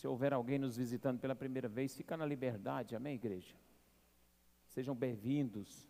[0.00, 3.54] Se houver alguém nos visitando pela primeira vez, fica na liberdade, amém, igreja?
[4.68, 5.86] Sejam bem-vindos.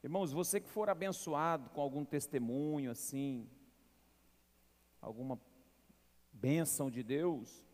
[0.00, 3.50] Irmãos, você que for abençoado com algum testemunho assim,
[5.00, 5.40] alguma
[6.32, 7.66] bênção de Deus,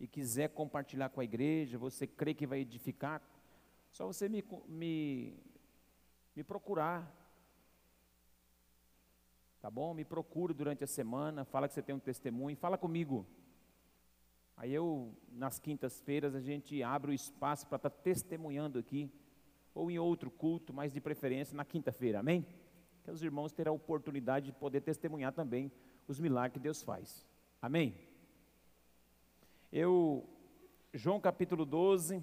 [0.00, 3.22] e quiser compartilhar com a igreja, você crê que vai edificar,
[3.92, 5.38] só você me, me,
[6.40, 7.14] me procurar.
[9.60, 9.92] Tá bom?
[9.92, 13.26] Me procure durante a semana, fala que você tem um testemunho, fala comigo.
[14.56, 19.12] Aí eu, nas quintas-feiras, a gente abre o espaço para estar tá testemunhando aqui
[19.74, 22.46] ou em outro culto, mas de preferência na quinta-feira, amém?
[23.04, 25.70] Que os irmãos terão a oportunidade de poder testemunhar também
[26.08, 27.26] os milagres que Deus faz,
[27.60, 27.94] amém?
[29.70, 30.26] Eu,
[30.94, 32.22] João capítulo 12,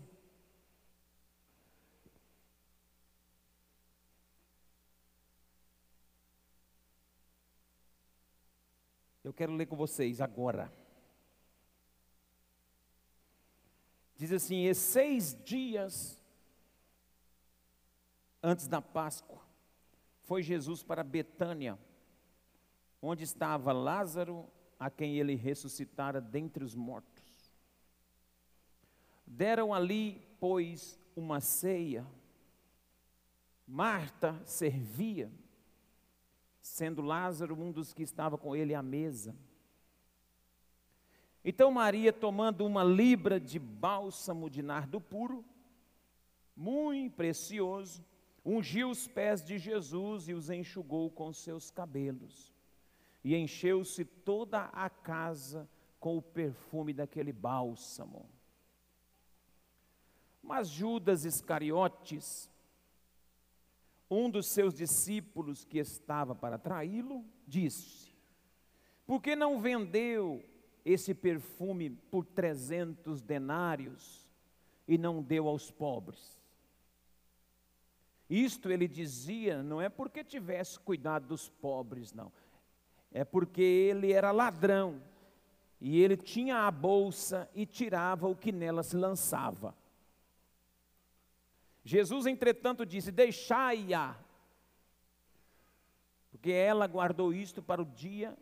[9.37, 10.73] quero ler com vocês agora.
[14.15, 16.21] Diz assim: e seis dias
[18.41, 19.41] antes da Páscoa,
[20.23, 21.77] foi Jesus para Betânia,
[23.01, 24.49] onde estava Lázaro,
[24.79, 27.51] a quem ele ressuscitara dentre os mortos.
[29.25, 32.05] Deram ali, pois, uma ceia.
[33.67, 35.31] Marta servia,
[36.77, 39.35] sendo Lázaro um dos que estava com ele à mesa.
[41.43, 45.43] Então Maria, tomando uma libra de bálsamo de nardo puro,
[46.55, 48.05] muito precioso,
[48.45, 52.53] ungiu os pés de Jesus e os enxugou com seus cabelos.
[53.23, 55.67] E encheu-se toda a casa
[55.99, 58.29] com o perfume daquele bálsamo.
[60.43, 62.51] Mas Judas Iscariotes,
[64.09, 68.13] um dos seus discípulos que estava para traí-lo, disse:
[69.05, 70.43] Por que não vendeu
[70.85, 74.29] esse perfume por trezentos denários
[74.87, 76.37] e não deu aos pobres?
[78.29, 82.31] Isto ele dizia, não é porque tivesse cuidado dos pobres, não.
[83.11, 85.01] É porque ele era ladrão.
[85.79, 89.73] E ele tinha a bolsa e tirava o que nela se lançava.
[91.87, 94.19] Jesus, entretanto, disse: Deixai-a,
[96.29, 98.37] porque ela guardou isto para o dia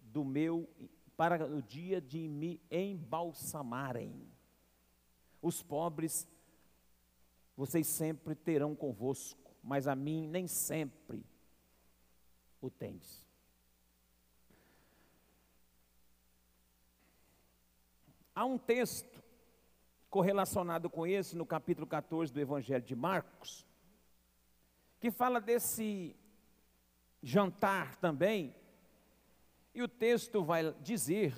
[0.00, 0.68] do meu,
[1.16, 4.30] para o dia de me embalsamarem.
[5.40, 6.28] Os pobres
[7.56, 11.24] vocês sempre terão convosco, mas a mim nem sempre
[12.60, 13.26] o tendes.
[18.34, 19.19] Há um texto
[20.10, 23.64] correlacionado com esse no capítulo 14 do Evangelho de Marcos,
[24.98, 26.16] que fala desse
[27.22, 28.54] jantar também,
[29.72, 31.34] e o texto vai dizer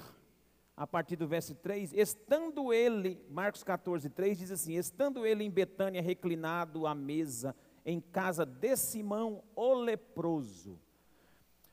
[0.75, 5.51] a partir do verso 3, estando ele, Marcos 14, 3 diz assim: estando ele em
[5.51, 7.55] Betânia reclinado à mesa,
[7.85, 10.81] em casa de Simão o leproso.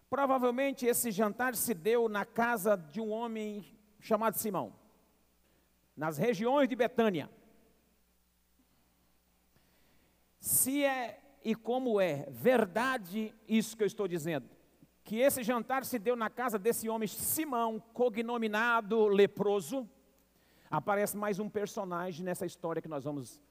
[0.10, 3.66] Provavelmente esse jantar se deu na casa de um homem
[4.00, 4.74] chamado Simão,
[6.00, 7.30] nas regiões de Betânia.
[10.40, 14.50] Se é e como é verdade isso que eu estou dizendo,
[15.04, 19.90] que esse jantar se deu na casa desse homem Simão, cognominado leproso.
[20.72, 23.42] Aparece mais um personagem nessa história que nós vamos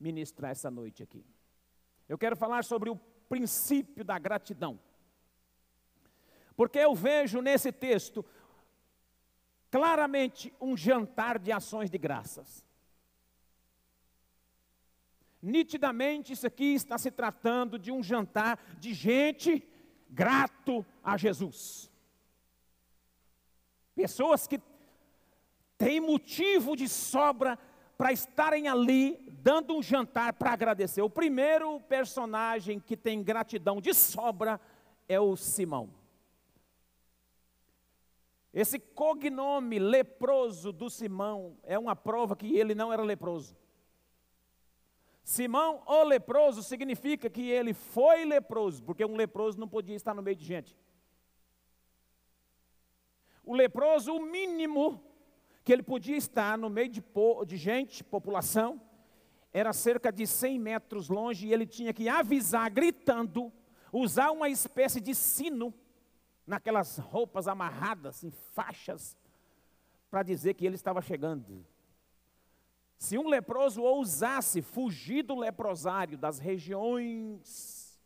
[0.00, 1.24] ministrar essa noite aqui.
[2.08, 2.96] Eu quero falar sobre o
[3.28, 4.80] princípio da gratidão.
[6.56, 8.24] Porque eu vejo nesse texto
[9.70, 12.64] claramente um jantar de ações de graças.
[15.42, 19.66] Nitidamente, isso aqui está se tratando de um jantar de gente
[20.10, 21.90] grato a Jesus.
[23.94, 24.60] Pessoas que
[25.78, 27.58] têm motivo de sobra
[27.96, 31.00] para estarem ali dando um jantar para agradecer.
[31.00, 34.60] O primeiro personagem que tem gratidão de sobra
[35.08, 35.99] é o Simão.
[38.52, 43.56] Esse cognome leproso do Simão é uma prova que ele não era leproso.
[45.22, 50.22] Simão, o leproso, significa que ele foi leproso, porque um leproso não podia estar no
[50.22, 50.76] meio de gente.
[53.44, 55.02] O leproso, o mínimo
[55.62, 57.02] que ele podia estar no meio de,
[57.46, 58.80] de gente, população,
[59.52, 63.52] era cerca de 100 metros longe e ele tinha que avisar, gritando,
[63.92, 65.74] usar uma espécie de sino,
[66.50, 69.16] naquelas roupas amarradas em faixas,
[70.10, 71.64] para dizer que ele estava chegando.
[72.98, 77.96] Se um leproso ousasse fugir do leprosário, das regiões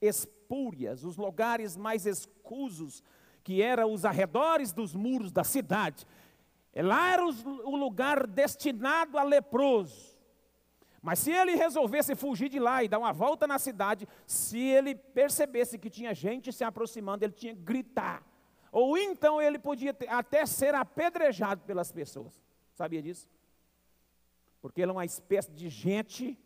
[0.00, 3.02] espúrias, os lugares mais escusos,
[3.42, 6.06] que eram os arredores dos muros da cidade,
[6.74, 10.15] lá era o lugar destinado a leproso.
[11.06, 14.94] Mas se ele resolvesse fugir de lá e dar uma volta na cidade, se ele
[14.94, 18.22] percebesse que tinha gente se aproximando, ele tinha que gritar.
[18.72, 22.42] Ou então ele podia até ser apedrejado pelas pessoas.
[22.74, 23.28] Sabia disso?
[24.66, 26.36] porque ele é uma espécie de gente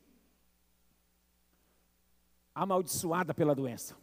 [2.55, 3.97] amaldiçoada pela doença.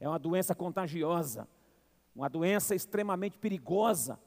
[0.00, 1.46] É uma doença contagiosa,
[2.12, 4.18] uma doença extremamente perigosa.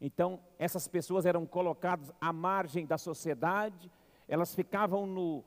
[0.00, 3.92] Então, essas pessoas eram colocadas à margem da sociedade,
[4.28, 5.44] elas ficavam no,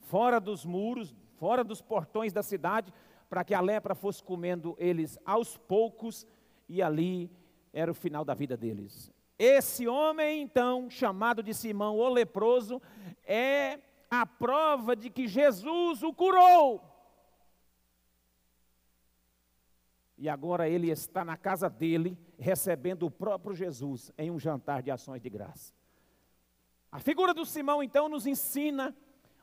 [0.00, 2.92] fora dos muros, fora dos portões da cidade,
[3.28, 6.26] para que a lepra fosse comendo eles aos poucos,
[6.68, 7.30] e ali
[7.72, 9.12] era o final da vida deles.
[9.38, 12.80] Esse homem, então, chamado de Simão o leproso,
[13.24, 13.78] é
[14.10, 16.82] a prova de que Jesus o curou.
[20.16, 24.90] E agora ele está na casa dele, recebendo o próprio Jesus em um jantar de
[24.90, 25.74] ações de graça.
[26.90, 28.94] A figura do Simão, então, nos ensina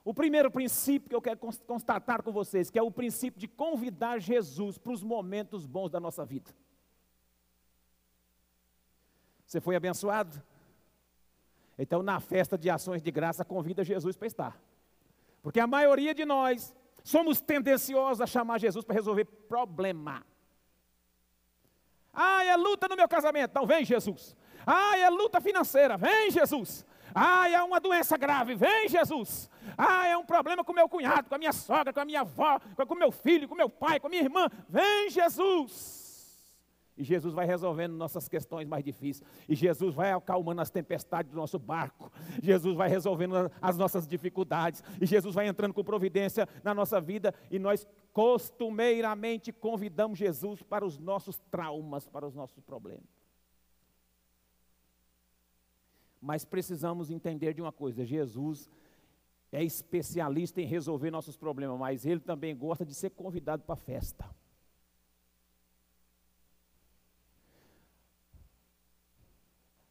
[0.04, 4.20] o primeiro princípio que eu quero constatar com vocês, que é o princípio de convidar
[4.20, 6.52] Jesus para os momentos bons da nossa vida.
[9.46, 10.42] Você foi abençoado?
[11.78, 14.60] Então, na festa de ações de graça, convida Jesus para estar.
[15.42, 20.26] Porque a maioria de nós somos tendenciosos a chamar Jesus para resolver problema.
[22.14, 23.52] Ah, é luta no meu casamento.
[23.52, 24.36] Então, vem Jesus.
[24.66, 25.98] Ah, é luta financeira.
[25.98, 26.86] Vem Jesus.
[27.14, 28.56] Ah, é uma doença grave.
[28.56, 29.50] Vem Jesus.
[29.78, 32.60] Ah, é um problema com meu cunhado, com a minha sogra, com a minha avó,
[32.88, 34.48] com meu filho, com meu pai, com a minha irmã.
[34.70, 36.04] Vem Jesus.
[36.96, 39.28] E Jesus vai resolvendo nossas questões mais difíceis.
[39.50, 42.12] E Jesus vai acalmando as tempestades do nosso barco.
[42.42, 44.84] Jesus vai resolvendo as nossas dificuldades.
[45.02, 47.34] E Jesus vai entrando com providência na nossa vida.
[47.50, 53.23] E nós costumeiramente convidamos Jesus para os nossos traumas, para os nossos problemas.
[56.24, 58.72] Mas precisamos entender de uma coisa: Jesus
[59.52, 64.26] é especialista em resolver nossos problemas, mas ele também gosta de ser convidado para festa.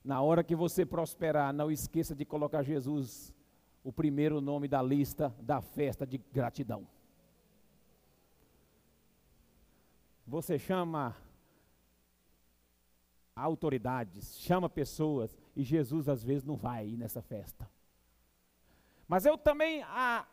[0.03, 3.33] Na hora que você prosperar, não esqueça de colocar Jesus
[3.85, 6.89] o primeiro nome da lista da festa de gratidão.
[10.27, 11.15] Você chama
[13.35, 17.69] autoridades, chama pessoas, e Jesus às vezes não vai nessa festa.
[19.09, 20.27] Mas eu também a,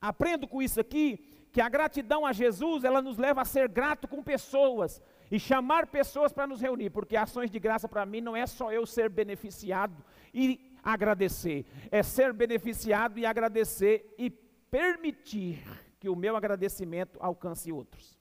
[0.00, 4.06] aprendo com isso aqui, que a gratidão a Jesus, ela nos leva a ser grato
[4.06, 8.36] com pessoas, e chamar pessoas para nos reunir, porque ações de graça para mim não
[8.36, 15.62] é só eu ser beneficiado e agradecer, é ser beneficiado e agradecer e permitir
[15.98, 18.15] que o meu agradecimento alcance outros.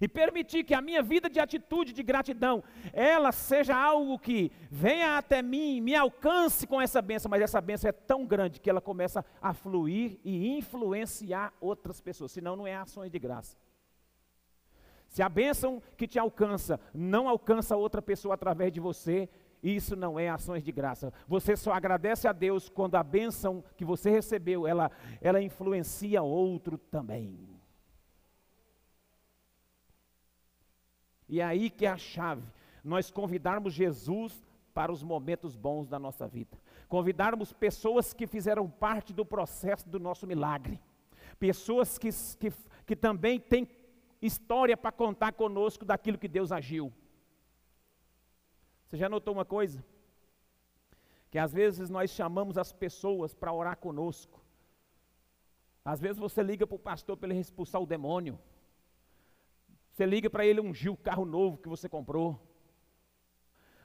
[0.00, 2.62] E permitir que a minha vida de atitude de gratidão,
[2.92, 7.88] ela seja algo que venha até mim, me alcance com essa benção, mas essa benção
[7.88, 12.76] é tão grande que ela começa a fluir e influenciar outras pessoas, senão não é
[12.76, 13.56] ações de graça.
[15.08, 19.28] Se a bênção que te alcança não alcança outra pessoa através de você,
[19.62, 21.12] isso não é ações de graça.
[21.26, 24.90] Você só agradece a Deus quando a bênção que você recebeu, ela,
[25.20, 27.57] ela influencia outro também.
[31.28, 32.42] E é aí que é a chave.
[32.82, 36.56] Nós convidarmos Jesus para os momentos bons da nossa vida.
[36.88, 40.80] Convidarmos pessoas que fizeram parte do processo do nosso milagre.
[41.38, 42.52] Pessoas que, que,
[42.86, 43.68] que também têm
[44.22, 46.92] história para contar conosco daquilo que Deus agiu.
[48.86, 49.84] Você já notou uma coisa?
[51.30, 54.40] Que às vezes nós chamamos as pessoas para orar conosco.
[55.84, 58.38] Às vezes você liga para o pastor para ele expulsar o demônio.
[59.98, 62.40] Você liga para ele ungir o carro novo que você comprou.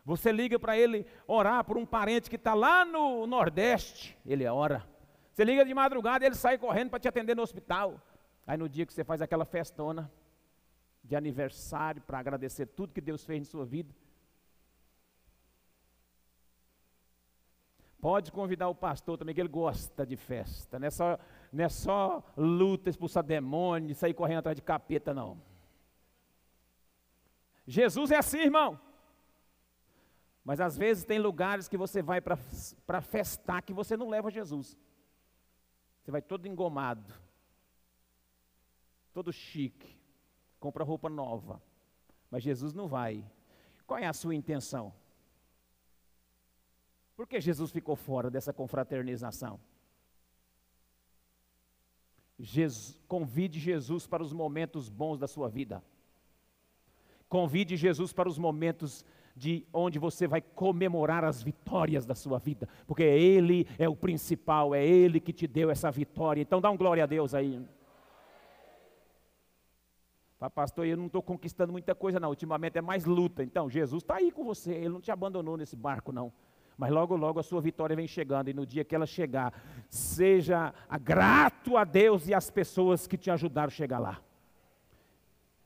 [0.06, 4.16] Você liga para ele orar por um parente que está lá no Nordeste.
[4.24, 4.88] Ele ora.
[5.32, 8.00] Você liga de madrugada, ele sai correndo para te atender no hospital.
[8.46, 10.12] Aí no dia que você faz aquela festona,
[11.04, 13.92] de aniversário para agradecer tudo que Deus fez em sua vida.
[18.00, 20.78] Pode convidar o pastor também, que ele gosta de festa.
[20.78, 21.18] Não é só,
[21.52, 25.52] não é só luta, expulsar demônio, sair correndo atrás de capeta, não.
[27.66, 28.80] Jesus é assim, irmão.
[30.44, 34.78] Mas às vezes tem lugares que você vai para festar que você não leva Jesus.
[36.02, 37.14] Você vai todo engomado,
[39.14, 40.04] todo chique
[40.64, 41.62] compra roupa nova.
[42.32, 43.30] Mas Jesus não vai.
[43.86, 44.94] Qual é a sua intenção?
[47.18, 49.60] Por que Jesus ficou fora dessa confraternização?
[52.40, 55.84] Jesus, convide Jesus para os momentos bons da sua vida.
[57.34, 59.04] Convide Jesus para os momentos
[59.36, 64.76] de onde você vai comemorar as vitórias da sua vida, porque Ele é o principal,
[64.76, 66.44] é Ele que te deu essa vitória.
[66.44, 67.60] Então dá um glória a Deus aí.
[70.54, 72.30] Pastor, eu não estou conquistando muita coisa, não.
[72.30, 73.44] Ultimamente é mais luta.
[73.44, 76.32] Então, Jesus está aí com você, Ele não te abandonou nesse barco, não.
[76.78, 79.60] Mas logo, logo a sua vitória vem chegando, e no dia que ela chegar,
[79.90, 80.72] seja
[81.02, 84.22] grato a Deus e às pessoas que te ajudaram a chegar lá.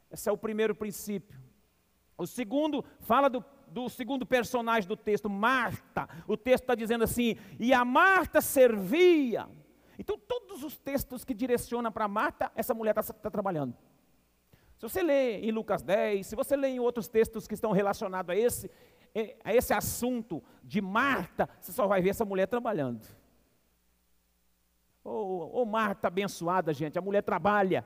[0.09, 1.46] Esse é o primeiro princípio.
[2.17, 6.09] O segundo fala do, do segundo personagem do texto, Marta.
[6.27, 9.47] O texto está dizendo assim: e a Marta servia.
[9.99, 13.75] Então, todos os textos que direcionam para Marta, essa mulher está tá trabalhando.
[14.77, 18.29] Se você lê em Lucas 10, se você lê em outros textos que estão relacionados
[18.29, 18.69] a esse,
[19.13, 23.07] é, a esse assunto de Marta, você só vai ver essa mulher trabalhando.
[25.03, 27.85] Ô oh, oh, Marta abençoada, gente, a mulher trabalha.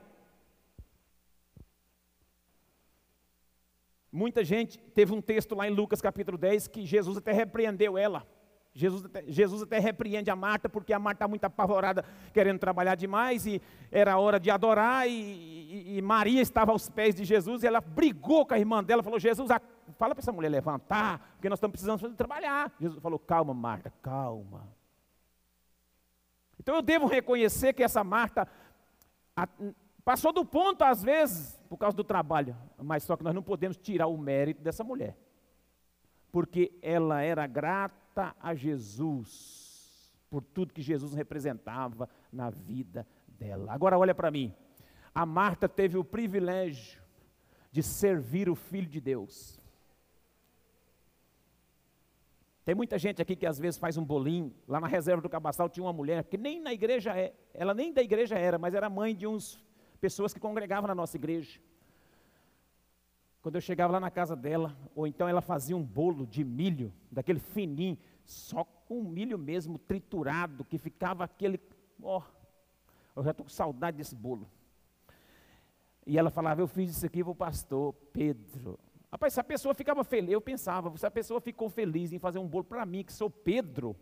[4.12, 8.26] Muita gente, teve um texto lá em Lucas capítulo 10 que Jesus até repreendeu ela.
[8.74, 12.94] Jesus até, Jesus até repreende a Marta, porque a Marta está muito apavorada, querendo trabalhar
[12.94, 17.62] demais, e era hora de adorar, e, e, e, Maria estava aos pés de Jesus,
[17.62, 19.50] e ela brigou com a irmã dela, falou, Jesus,
[19.98, 22.72] fala para essa mulher levantar, porque nós estamos precisando trabalhar.
[22.80, 24.66] Jesus falou, calma Marta, calma.
[26.58, 28.48] Então eu devo reconhecer que essa Marta
[29.36, 29.48] a,
[30.04, 33.76] passou do ponto às vezes, por causa do trabalho, mas só que nós não podemos
[33.76, 35.16] tirar o mérito dessa mulher,
[36.30, 39.72] porque ela era grata, a Jesus
[40.32, 43.70] por tudo que Jesus representava na vida dela.
[43.70, 44.54] Agora olha para mim.
[45.14, 47.02] A Marta teve o privilégio
[47.70, 49.60] de servir o filho de Deus.
[52.64, 54.54] Tem muita gente aqui que às vezes faz um bolinho.
[54.66, 57.92] Lá na reserva do Cabaçal tinha uma mulher que nem na igreja é, ela nem
[57.92, 59.62] da igreja era, mas era mãe de uns
[60.02, 61.60] pessoas que congregavam na nossa igreja.
[63.40, 66.92] Quando eu chegava lá na casa dela, ou então ela fazia um bolo de milho,
[67.10, 71.60] daquele fininho, só com milho mesmo, triturado, que ficava aquele.
[72.02, 72.22] Ó, oh,
[73.14, 74.50] eu já estou com saudade desse bolo.
[76.04, 78.80] E ela falava: Eu fiz isso aqui para o pastor Pedro.
[79.10, 82.40] Rapaz, se a pessoa ficava feliz, eu pensava, se a pessoa ficou feliz em fazer
[82.40, 83.94] um bolo para mim, que sou Pedro,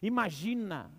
[0.00, 0.90] imagina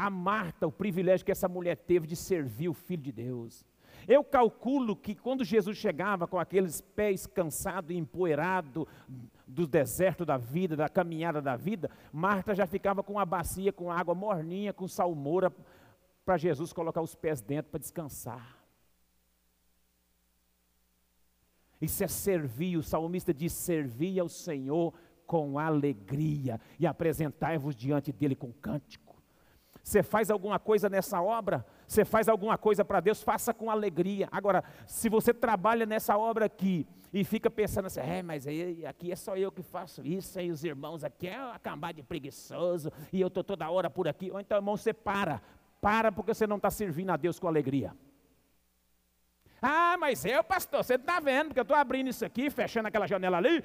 [0.00, 3.66] a Marta, o privilégio que essa mulher teve de servir o Filho de Deus.
[4.08, 8.86] Eu calculo que quando Jesus chegava com aqueles pés cansados e empoeirados
[9.46, 13.92] do deserto da vida, da caminhada da vida, Marta já ficava com uma bacia com
[13.92, 15.52] água morninha, com salmoura,
[16.24, 18.58] para Jesus colocar os pés dentro para descansar.
[21.78, 24.94] Isso é servir, o salmista diz: servir ao Senhor
[25.26, 29.09] com alegria e apresentai-vos diante dele com cântico.
[29.82, 34.28] Você faz alguma coisa nessa obra, você faz alguma coisa para Deus, faça com alegria.
[34.30, 38.46] Agora, se você trabalha nessa obra aqui e fica pensando assim, é, mas
[38.86, 42.92] aqui é só eu que faço isso, aí os irmãos aqui é acabar de preguiçoso,
[43.12, 44.30] e eu estou toda hora por aqui.
[44.30, 45.42] Ou então, irmão, você para,
[45.80, 47.92] para porque você não está servindo a Deus com alegria.
[49.62, 53.06] Ah, mas eu, pastor, você está vendo, porque eu estou abrindo isso aqui, fechando aquela
[53.06, 53.62] janela ali.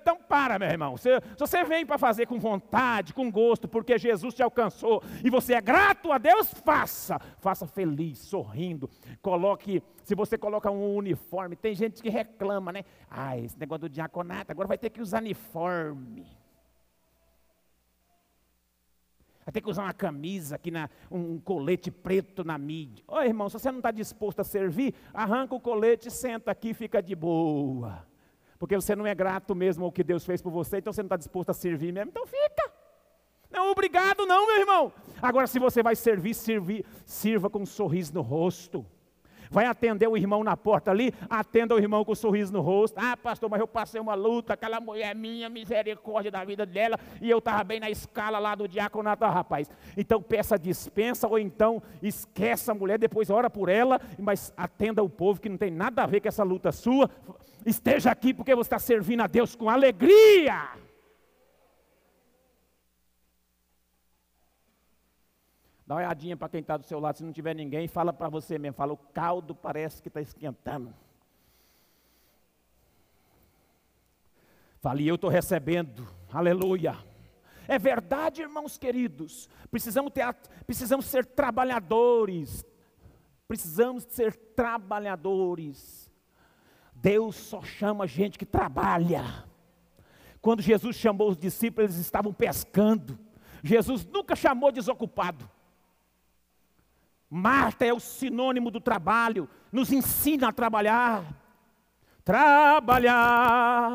[0.00, 0.96] Então para, meu irmão.
[0.96, 5.30] Se, se você vem para fazer com vontade, com gosto, porque Jesus te alcançou e
[5.30, 7.18] você é grato a Deus, faça.
[7.38, 8.88] Faça feliz, sorrindo.
[9.20, 12.84] Coloque, se você coloca um uniforme, tem gente que reclama, né?
[13.10, 16.26] Ah, esse negócio do diaconato, agora vai ter que usar uniforme.
[19.44, 23.04] Vai ter que usar uma camisa aqui, na, um colete preto na mídia.
[23.06, 26.74] Ô irmão, se você não está disposto a servir, arranca o colete, senta aqui e
[26.74, 28.06] fica de boa.
[28.58, 31.06] Porque você não é grato mesmo ao que Deus fez por você, então você não
[31.06, 32.72] está disposto a servir mesmo, então fica.
[33.50, 34.92] Não, obrigado não, meu irmão.
[35.20, 38.84] Agora, se você vai servir, servir sirva com um sorriso no rosto.
[39.54, 42.98] Vai atender o irmão na porta ali, atenda o irmão com um sorriso no rosto.
[42.98, 46.98] Ah, pastor, mas eu passei uma luta, aquela mulher é minha, misericórdia da vida dela,
[47.22, 49.70] e eu estava bem na escala lá do diaconato, ah, rapaz.
[49.96, 55.08] Então peça dispensa, ou então esqueça a mulher, depois ora por ela, mas atenda o
[55.08, 57.08] povo que não tem nada a ver com essa luta sua.
[57.64, 60.83] Esteja aqui porque você está servindo a Deus com alegria.
[65.86, 68.28] Dá uma olhadinha para quem está do seu lado, se não tiver ninguém, fala para
[68.28, 70.94] você mesmo, fala, o caldo parece que está esquentando.
[74.80, 76.96] Fale, eu estou recebendo, aleluia.
[77.68, 80.34] É verdade, irmãos queridos, precisamos, ter,
[80.66, 82.64] precisamos ser trabalhadores,
[83.46, 86.10] precisamos ser trabalhadores.
[86.94, 89.44] Deus só chama gente que trabalha.
[90.40, 93.18] Quando Jesus chamou os discípulos, eles estavam pescando.
[93.62, 95.48] Jesus nunca chamou desocupado.
[97.36, 101.24] Marta é o sinônimo do trabalho, nos ensina a trabalhar.
[102.24, 103.90] Trabalhar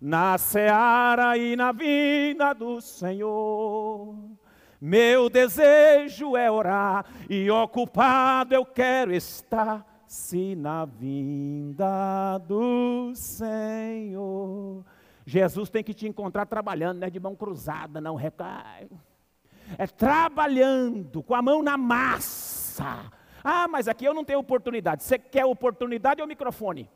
[0.00, 4.12] na seara e na vinda do Senhor.
[4.80, 14.84] Meu desejo é orar e ocupado eu quero estar, se na vinda do Senhor.
[15.24, 18.88] Jesus tem que te encontrar trabalhando, não é de mão cruzada, não recai.
[19.76, 23.12] É trabalhando, com a mão na massa.
[23.42, 25.02] Ah, mas aqui eu não tenho oportunidade.
[25.02, 26.88] Você quer oportunidade ou microfone?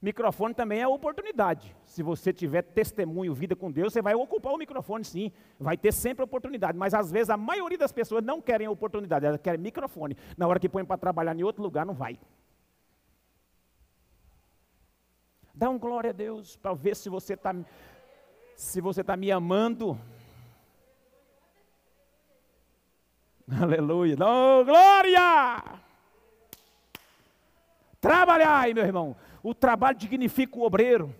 [0.00, 1.74] Microfone também é oportunidade.
[1.84, 5.32] Se você tiver testemunho, vida com Deus, você vai ocupar o microfone sim.
[5.58, 6.78] Vai ter sempre oportunidade.
[6.78, 10.16] Mas às vezes a maioria das pessoas não querem oportunidade, elas querem microfone.
[10.36, 12.20] Na hora que põe para trabalhar em outro lugar, não vai.
[15.56, 17.54] Dá um glória a Deus para ver se você está
[18.54, 19.98] se você está me amando.
[23.58, 24.16] Aleluia.
[24.20, 25.80] Oh, glória!
[27.98, 29.16] Trabalhai, meu irmão.
[29.42, 31.14] O trabalho dignifica o obreiro.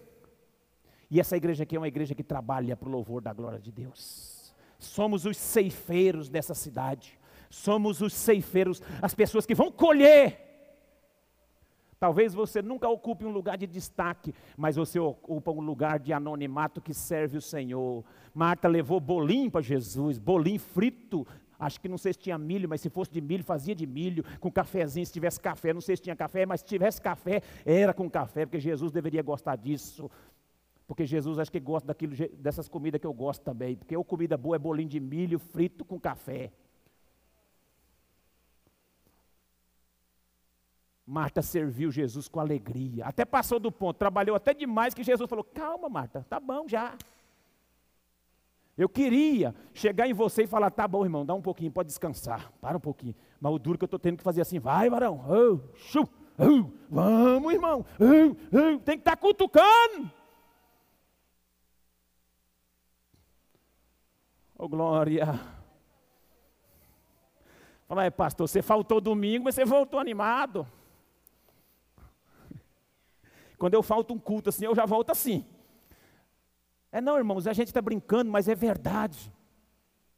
[1.11, 3.73] E essa igreja aqui é uma igreja que trabalha para o louvor da glória de
[3.73, 4.55] Deus.
[4.78, 7.19] Somos os ceifeiros dessa cidade.
[7.49, 10.46] Somos os ceifeiros, as pessoas que vão colher.
[11.99, 16.81] Talvez você nunca ocupe um lugar de destaque, mas você ocupa um lugar de anonimato
[16.81, 18.05] que serve o Senhor.
[18.35, 21.26] Marta levou bolinho para Jesus, bolinho frito,
[21.59, 24.25] Acho que não sei se tinha milho, mas se fosse de milho, fazia de milho,
[24.41, 27.95] com cafezinho, se tivesse café, não sei se tinha café, mas se tivesse café, era
[27.95, 30.11] com café, porque Jesus deveria gostar disso.
[30.87, 33.75] Porque Jesus acho que gosta daquilo, dessas comidas que eu gosto também.
[33.75, 36.53] Porque a comida boa é bolinho de milho frito com café.
[41.06, 43.04] Marta serviu Jesus com alegria.
[43.04, 46.97] Até passou do ponto, trabalhou até demais que Jesus falou: Calma, Marta, tá bom já.
[48.76, 52.52] Eu queria chegar em você e falar, tá bom, irmão, dá um pouquinho, pode descansar,
[52.60, 53.14] para um pouquinho.
[53.40, 56.06] Mas o duro que eu estou tendo que fazer assim, vai, varão, oh, shu,
[56.38, 60.10] oh, vamos, irmão, oh, oh, tem que estar tá cutucando.
[64.58, 65.40] Oh, glória.
[67.88, 70.66] Fala aí, pastor, você faltou domingo, mas você voltou animado.
[73.58, 75.45] Quando eu falto um culto assim, eu já volto assim.
[76.92, 79.32] É não, irmãos, a gente está brincando, mas é verdade.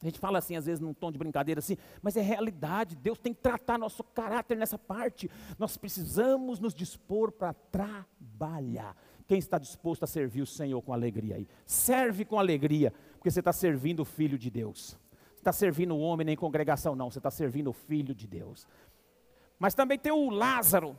[0.00, 2.94] A gente fala assim, às vezes, num tom de brincadeira assim, mas é realidade.
[2.94, 5.28] Deus tem que tratar nosso caráter nessa parte.
[5.58, 8.96] Nós precisamos nos dispor para trabalhar.
[9.26, 11.48] Quem está disposto a servir o Senhor com alegria aí?
[11.66, 14.96] Serve com alegria, porque você está servindo o Filho de Deus.
[15.34, 17.10] Você está servindo o homem nem congregação, não.
[17.10, 18.66] Você está servindo o Filho de Deus.
[19.58, 20.96] Mas também tem o Lázaro.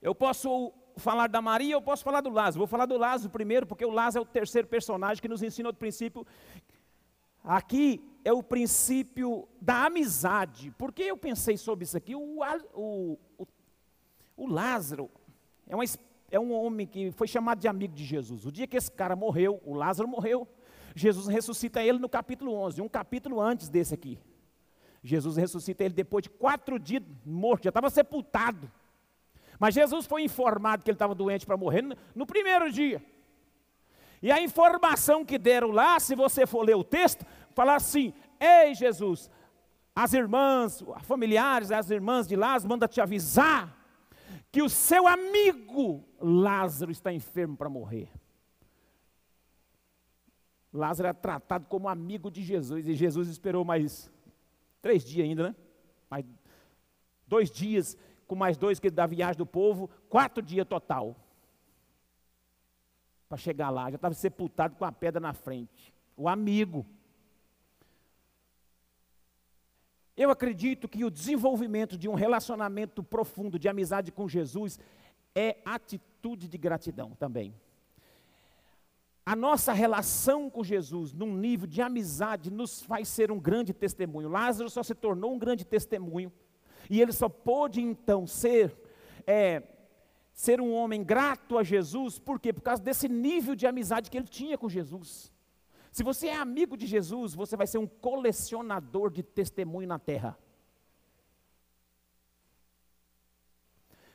[0.00, 2.58] Eu posso falar da Maria, eu posso falar do Lázaro.
[2.58, 5.68] Vou falar do Lázaro primeiro, porque o Lázaro é o terceiro personagem que nos ensina
[5.68, 6.26] outro princípio.
[7.42, 10.70] Aqui é o princípio da amizade.
[10.72, 12.14] Por que eu pensei sobre isso aqui?
[12.14, 12.40] O,
[12.74, 13.46] o, o,
[14.36, 15.10] o Lázaro
[15.66, 15.84] é, uma,
[16.30, 18.44] é um homem que foi chamado de amigo de Jesus.
[18.44, 20.46] O dia que esse cara morreu, o Lázaro morreu,
[20.94, 24.18] Jesus ressuscita ele no capítulo 11, um capítulo antes desse aqui.
[25.02, 28.70] Jesus ressuscita ele depois de quatro dias morto, já estava sepultado.
[29.58, 31.82] Mas Jesus foi informado que ele estava doente para morrer
[32.14, 33.02] no, primeiro dia.
[34.22, 38.74] E a informação que deram lá, se você for ler o texto, fala assim: Ei
[38.74, 39.30] Jesus,
[39.94, 43.76] as irmãs, familiares, as irmãs de Lázaro, manda te avisar
[44.50, 48.10] que o seu amigo Lázaro está enfermo para morrer.
[50.72, 54.10] Lázaro é tratado como amigo de Jesus e Jesus esperou mais
[54.80, 55.56] três dias ainda, né?
[56.10, 56.24] Mais
[57.26, 57.96] dois dias
[58.28, 61.16] com mais dois que da viagem do povo, quatro dias total.
[63.26, 65.92] Para chegar lá, já estava sepultado com a pedra na frente.
[66.16, 66.86] O amigo.
[70.16, 74.78] Eu acredito que o desenvolvimento de um relacionamento profundo de amizade com Jesus
[75.34, 77.54] é atitude de gratidão também.
[79.24, 84.28] A nossa relação com Jesus, num nível de amizade, nos faz ser um grande testemunho.
[84.28, 86.32] Lázaro só se tornou um grande testemunho
[86.88, 88.76] e ele só pôde então ser,
[89.26, 89.62] é,
[90.32, 92.52] ser um homem grato a Jesus, por quê?
[92.52, 95.32] Por causa desse nível de amizade que ele tinha com Jesus.
[95.90, 100.38] Se você é amigo de Jesus, você vai ser um colecionador de testemunho na terra.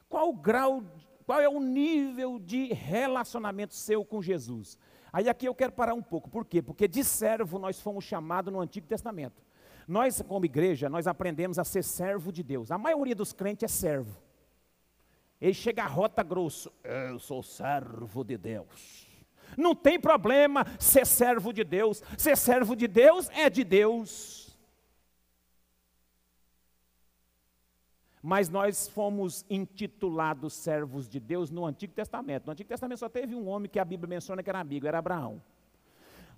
[0.07, 0.83] Qual o grau,
[1.25, 4.77] qual é o nível de relacionamento seu com Jesus?
[5.11, 6.61] Aí aqui eu quero parar um pouco, por quê?
[6.61, 9.43] Porque de servo nós fomos chamados no Antigo Testamento.
[9.87, 12.71] Nós, como igreja, nós aprendemos a ser servo de Deus.
[12.71, 14.17] A maioria dos crentes é servo.
[15.39, 16.71] Ele chega a rota grosso.
[16.83, 19.07] Eu sou servo de Deus.
[19.57, 22.01] Não tem problema ser servo de Deus.
[22.17, 24.57] Ser servo de Deus é de Deus.
[28.21, 32.45] Mas nós fomos intitulados servos de Deus no Antigo Testamento.
[32.45, 34.99] No Antigo Testamento só teve um homem que a Bíblia menciona que era amigo, era
[34.99, 35.41] Abraão.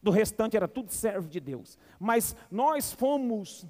[0.06, 1.80] Do restante era tudo servo de Deus.
[2.00, 3.66] Mas nós fomos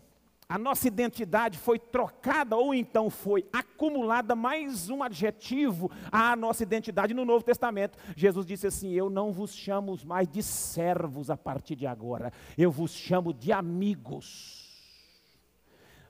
[0.49, 7.13] a nossa identidade foi trocada ou então foi acumulada mais um adjetivo à nossa identidade
[7.13, 7.97] no Novo Testamento.
[8.17, 12.69] Jesus disse assim: Eu não vos chamo mais de servos a partir de agora, eu
[12.69, 14.65] vos chamo de amigos.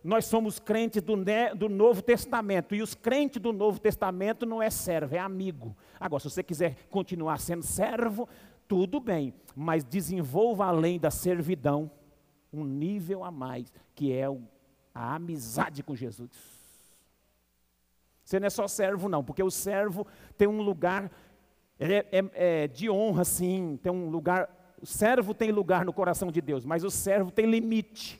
[0.03, 1.15] Nós somos crentes do,
[1.55, 5.75] do Novo Testamento e os crentes do Novo Testamento não é servo, é amigo.
[5.99, 8.27] Agora, se você quiser continuar sendo servo,
[8.67, 11.91] tudo bem, mas desenvolva além da servidão
[12.51, 14.25] um nível a mais, que é
[14.93, 16.31] a amizade com Jesus.
[18.23, 21.11] Você não é só servo, não, porque o servo tem um lugar
[21.79, 24.49] é, é, é de honra, sim, tem um lugar.
[24.81, 28.19] O servo tem lugar no coração de Deus, mas o servo tem limite.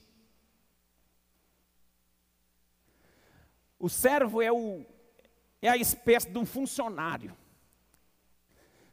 [3.80, 4.86] O servo é, o,
[5.62, 7.36] é a espécie de um funcionário.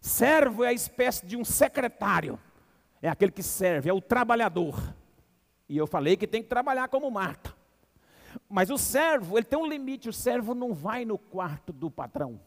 [0.02, 2.36] Servo é a espécie de um secretário.
[3.00, 4.94] É aquele que serve, é o trabalhador.
[5.68, 7.54] E eu falei que tem que trabalhar como Marta.
[8.48, 12.40] Mas o servo, ele tem um limite, o servo não vai no quarto do patrão.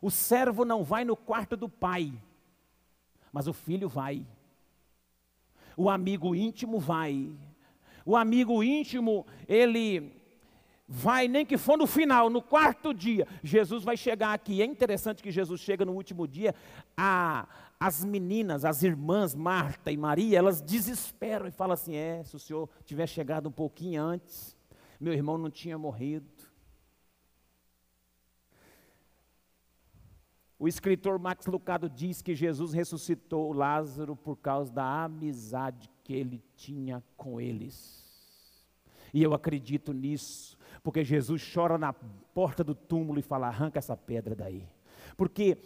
[0.00, 2.12] O servo não vai no quarto do pai.
[3.30, 4.26] Mas o filho vai.
[5.76, 7.30] O amigo íntimo vai.
[8.06, 10.13] O amigo íntimo, ele
[10.86, 13.26] vai, nem que for no final, no quarto dia.
[13.42, 14.62] Jesus vai chegar aqui.
[14.62, 16.54] É interessante que Jesus chega no último dia.
[16.96, 17.46] A,
[17.78, 22.38] as meninas, as irmãs Marta e Maria, elas desesperam e falam assim: é, se o
[22.38, 24.56] senhor tivesse chegado um pouquinho antes,
[25.00, 26.26] meu irmão não tinha morrido.
[30.58, 36.42] O escritor Max Lucado diz que Jesus ressuscitou Lázaro por causa da amizade que ele
[36.56, 38.02] tinha com eles.
[39.12, 43.96] E eu acredito nisso, porque Jesus chora na porta do túmulo e fala: arranca essa
[43.96, 44.68] pedra daí.
[45.16, 45.56] Porque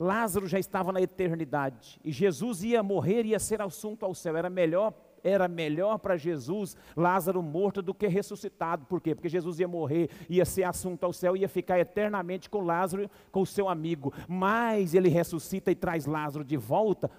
[0.00, 4.36] Lázaro já estava na eternidade e Jesus ia morrer e ia ser assunto ao céu.
[4.36, 8.86] Era melhor era melhor para Jesus Lázaro morto do que ressuscitado.
[8.86, 9.16] Por quê?
[9.16, 13.42] Porque Jesus ia morrer, ia ser assunto ao céu, ia ficar eternamente com Lázaro, com
[13.42, 14.14] o seu amigo.
[14.28, 17.10] Mas ele ressuscita e traz Lázaro de volta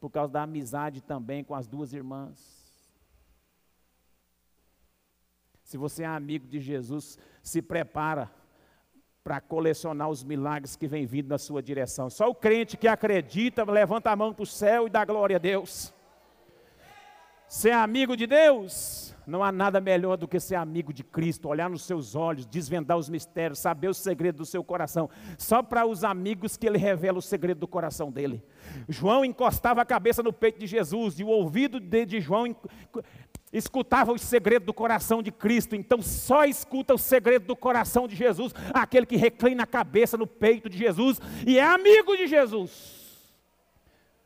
[0.00, 2.61] por causa da amizade também com as duas irmãs.
[5.72, 8.30] Se você é amigo de Jesus, se prepara
[9.24, 12.10] para colecionar os milagres que vem vindo na sua direção.
[12.10, 15.38] Só o crente que acredita levanta a mão para o céu e dá glória a
[15.38, 15.94] Deus.
[17.48, 21.70] Ser amigo de Deus, não há nada melhor do que ser amigo de Cristo, olhar
[21.70, 25.08] nos seus olhos, desvendar os mistérios, saber o segredo do seu coração.
[25.38, 28.44] Só para os amigos que ele revela o segredo do coração dele.
[28.90, 32.46] João encostava a cabeça no peito de Jesus e o ouvido de, de João
[33.52, 38.16] escutava o segredo do coração de Cristo, então só escuta o segredo do coração de
[38.16, 43.02] Jesus, aquele que reclina a cabeça no peito de Jesus e é amigo de Jesus.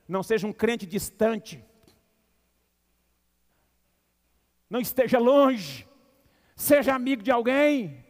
[0.09, 1.63] Não seja um crente distante,
[4.71, 5.87] não esteja longe,
[6.55, 8.05] seja amigo de alguém,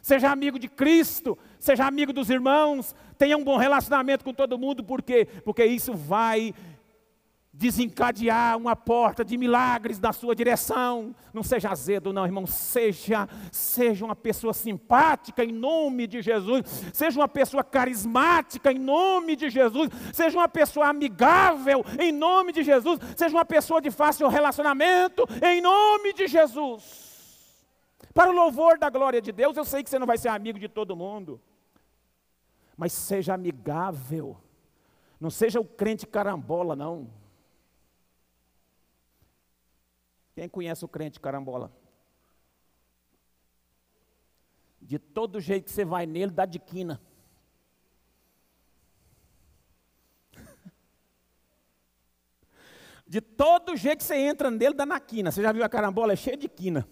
[0.00, 4.82] seja amigo de Cristo, seja amigo dos irmãos, tenha um bom relacionamento com todo mundo,
[4.82, 5.26] por quê?
[5.44, 6.54] Porque isso vai
[7.52, 11.14] desencadear uma porta de milagres na sua direção.
[11.34, 12.46] Não seja azedo, não, irmão.
[12.46, 16.62] Seja, seja uma pessoa simpática em nome de Jesus.
[16.94, 19.90] Seja uma pessoa carismática em nome de Jesus.
[20.14, 22.98] Seja uma pessoa amigável em nome de Jesus.
[23.16, 27.12] Seja uma pessoa de fácil relacionamento em nome de Jesus.
[28.14, 30.58] Para o louvor da glória de Deus, eu sei que você não vai ser amigo
[30.58, 31.38] de todo mundo.
[32.76, 34.38] Mas seja amigável.
[35.20, 37.21] Não seja o crente carambola, não.
[40.34, 41.70] Quem conhece o crente carambola?
[44.80, 47.00] De todo jeito que você vai nele, dá de quina.
[53.06, 55.30] De todo jeito que você entra nele, dá na quina.
[55.30, 56.14] Você já viu a carambola?
[56.14, 56.88] É cheia de quina.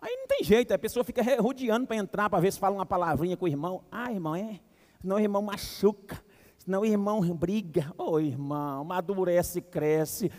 [0.00, 2.84] Aí não tem jeito, a pessoa fica rodeando para entrar, para ver se fala uma
[2.84, 3.84] palavrinha com o irmão.
[3.90, 4.60] Ah, irmão, é?
[5.00, 6.22] Senão o irmão machuca.
[6.64, 7.92] Senão irmão briga.
[7.98, 10.30] Ô oh, irmão, amadurece, cresce,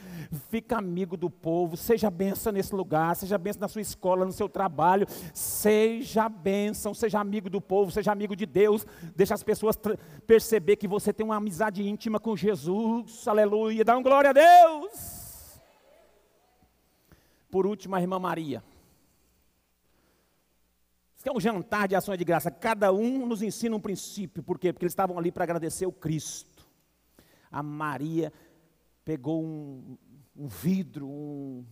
[0.50, 4.50] fica amigo do povo, seja benção nesse lugar, seja benção na sua escola, no seu
[4.50, 8.88] trabalho, seja benção, seja amigo do povo, seja amigo de Deus.
[9.16, 9.78] Deixa as pessoas
[10.26, 13.28] perceber que você tem uma amizade íntima com Jesus.
[13.28, 13.86] Aleluia.
[13.86, 15.62] Dá um glória a Deus.
[17.52, 18.64] por último, a irmã Maria.
[21.26, 22.52] Isso é um jantar de ações de graça.
[22.52, 24.44] Cada um nos ensina um princípio.
[24.44, 24.72] Por quê?
[24.72, 26.64] Porque eles estavam ali para agradecer o Cristo.
[27.52, 28.32] A Maria
[29.04, 29.98] pegou um,
[30.38, 31.66] um vidro, um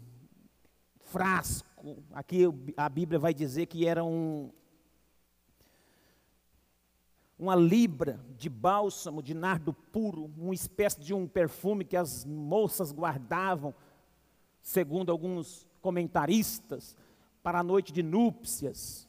[1.02, 2.04] frasco.
[2.14, 4.50] Aqui a Bíblia vai dizer que era um,
[7.38, 12.92] uma libra de bálsamo de nardo puro, uma espécie de um perfume que as moças
[12.92, 13.72] guardavam,
[14.64, 16.98] segundo alguns comentaristas,
[17.44, 19.08] para a noite de núpcias.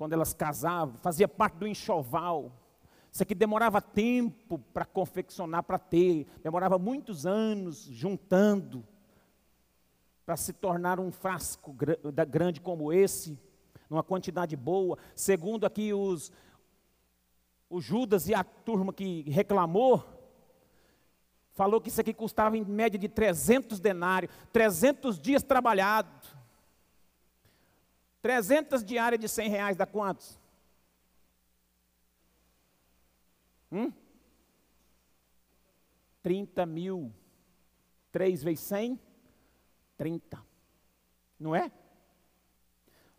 [0.00, 2.50] Quando elas casavam, fazia parte do enxoval.
[3.12, 8.82] Isso aqui demorava tempo para confeccionar, para ter, demorava muitos anos juntando,
[10.24, 11.76] para se tornar um frasco
[12.30, 13.38] grande como esse
[13.90, 14.96] numa quantidade boa.
[15.14, 16.32] Segundo aqui os,
[17.68, 20.02] o Judas e a turma que reclamou,
[21.50, 26.39] falou que isso aqui custava em média de 300 denários, 300 dias trabalhados.
[28.22, 30.38] 300 diárias de 100 reais dá quantos?
[33.72, 33.92] Hum?
[36.22, 37.12] 30 mil.
[38.12, 39.00] 3 vezes 100?
[39.96, 40.44] 30.
[41.38, 41.70] Não é?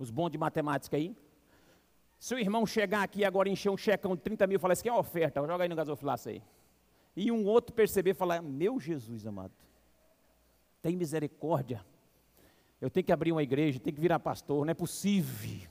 [0.01, 1.15] os bons de matemática aí.
[2.19, 4.73] Se o irmão chegar aqui agora e encher um checão de 30 mil e falar,
[4.73, 6.43] isso aqui é oferta, joga aí no gasofilaço aí.
[7.15, 9.53] E um outro perceber e falar, meu Jesus amado,
[10.81, 11.85] tem misericórdia.
[12.81, 15.69] Eu tenho que abrir uma igreja, tenho que virar pastor, não é possível.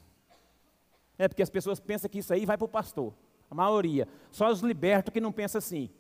[1.19, 3.13] É porque as pessoas pensam que isso aí vai para o pastor.
[3.51, 4.09] A maioria.
[4.31, 5.91] Só os libertos que não pensam assim.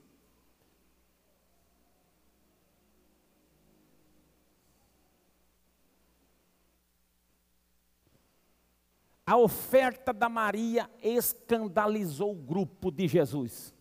[9.26, 13.74] A oferta da Maria escandalizou o grupo de Jesus.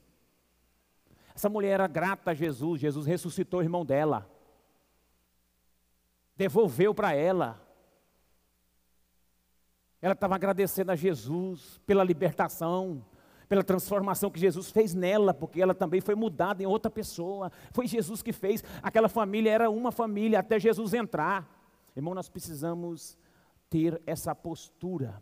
[1.34, 4.30] Essa mulher era grata a Jesus, Jesus ressuscitou o irmão dela,
[6.40, 7.62] devolveu para ela.
[10.02, 13.06] Ela estava agradecendo a Jesus pela libertação,
[13.50, 17.52] pela transformação que Jesus fez nela, porque ela também foi mudada em outra pessoa.
[17.74, 18.64] Foi Jesus que fez.
[18.82, 21.46] Aquela família era uma família até Jesus entrar.
[21.94, 23.18] Irmão, nós precisamos
[23.70, 25.22] ter essa postura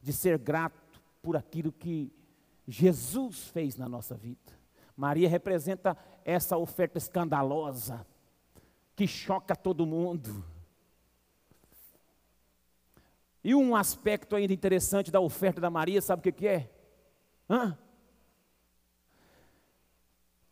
[0.00, 2.12] de ser grato por aquilo que
[2.68, 4.54] Jesus fez na nossa vida.
[4.96, 8.06] Maria representa essa oferta escandalosa
[8.96, 10.42] que choca todo mundo.
[13.44, 16.70] E um aspecto ainda interessante da oferta da Maria, sabe o que, que é?
[17.48, 17.78] Hã?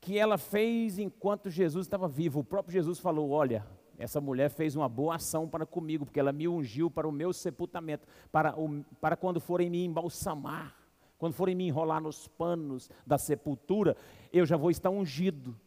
[0.00, 2.40] Que ela fez enquanto Jesus estava vivo.
[2.40, 3.66] O próprio Jesus falou: Olha,
[3.98, 7.32] essa mulher fez uma boa ação para comigo, porque ela me ungiu para o meu
[7.32, 10.76] sepultamento, para, o, para quando forem me embalsamar,
[11.18, 13.96] quando forem me enrolar nos panos da sepultura,
[14.32, 15.58] eu já vou estar ungido.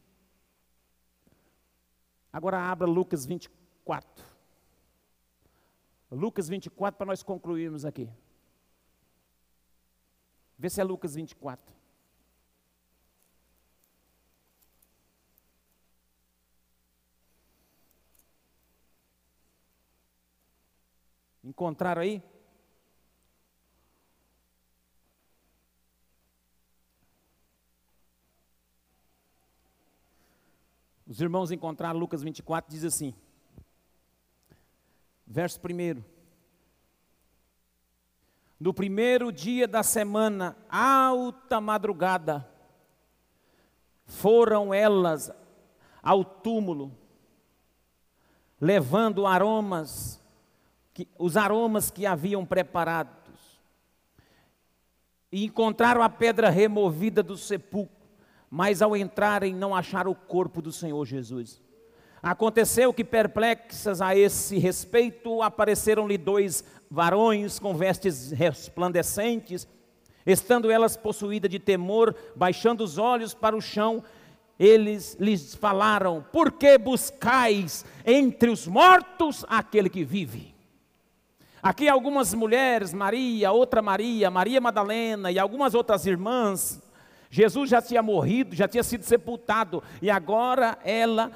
[2.37, 4.23] Agora abra Lucas 24.
[6.11, 8.07] Lucas 24 para nós concluirmos aqui.
[10.55, 11.75] Vê se é Lucas 24.
[21.43, 22.21] Encontraram aí?
[31.07, 33.13] Os irmãos encontraram Lucas 24, diz assim,
[35.25, 36.03] verso 1.
[38.59, 42.45] No primeiro dia da semana, alta madrugada,
[44.05, 45.31] foram elas
[46.03, 46.91] ao túmulo,
[48.59, 50.21] levando aromas
[50.93, 53.15] que, os aromas que haviam preparados.
[55.31, 57.96] E encontraram a pedra removida do sepulcro,
[58.49, 61.61] mas ao entrarem não acharam o corpo do Senhor Jesus.
[62.21, 69.67] Aconteceu que, perplexas a esse respeito, apareceram-lhe dois varões com vestes resplandecentes,
[70.25, 74.03] estando elas possuídas de temor, baixando os olhos para o chão,
[74.59, 80.55] eles lhes falaram: Por que buscais entre os mortos aquele que vive?
[81.61, 86.81] Aqui algumas mulheres, Maria, outra Maria, Maria Madalena e algumas outras irmãs,
[87.29, 91.31] Jesus já tinha morrido, já tinha sido sepultado, e agora ela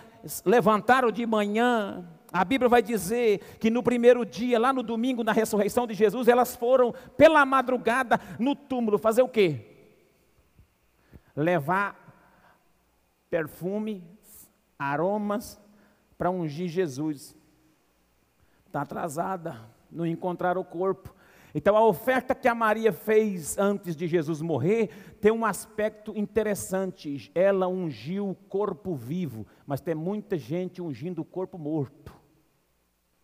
[0.45, 2.05] levantaram de manhã.
[2.31, 6.27] A Bíblia vai dizer que no primeiro dia, lá no domingo, na ressurreição de Jesus,
[6.27, 9.67] elas foram pela madrugada no túmulo fazer o quê?
[11.35, 11.97] Levar
[13.29, 14.03] perfume,
[14.79, 15.59] aromas
[16.17, 17.35] para ungir Jesus.
[18.67, 21.13] Está atrasada não encontraram o corpo.
[21.53, 27.29] Então, a oferta que a Maria fez antes de Jesus morrer tem um aspecto interessante.
[27.35, 32.13] Ela ungiu o corpo vivo, mas tem muita gente ungindo o corpo morto,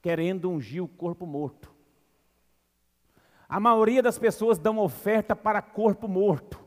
[0.01, 1.73] querendo ungir o corpo morto.
[3.47, 6.59] A maioria das pessoas dão oferta para corpo morto.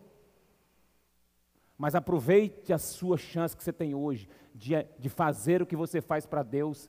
[1.77, 6.01] Mas aproveite a sua chance que você tem hoje de, de fazer o que você
[6.01, 6.89] faz para Deus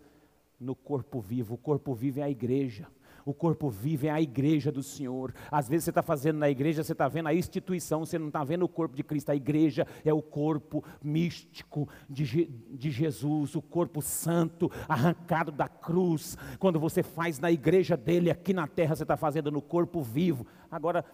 [0.60, 1.56] no corpo vivo.
[1.56, 2.88] O corpo vivo é a igreja.
[3.26, 5.34] O corpo vivo é a igreja do Senhor.
[5.52, 8.44] Às vezes você está fazendo na igreja, você está vendo a instituição, você não está
[8.44, 9.30] vendo o corpo de Cristo.
[9.30, 16.38] A igreja é o corpo místico de, de Jesus, o corpo santo, arrancado da cruz.
[16.60, 20.46] Quando você faz na igreja dele, aqui na terra, você está fazendo no corpo vivo.
[20.70, 21.06] Agora,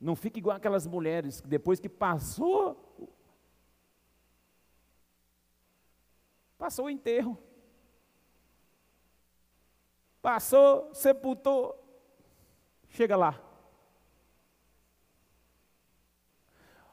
[0.00, 3.16] não fique igual aquelas mulheres que depois que passou,
[6.56, 7.38] passou o enterro
[10.22, 11.76] Passou, sepultou,
[12.90, 13.40] chega lá.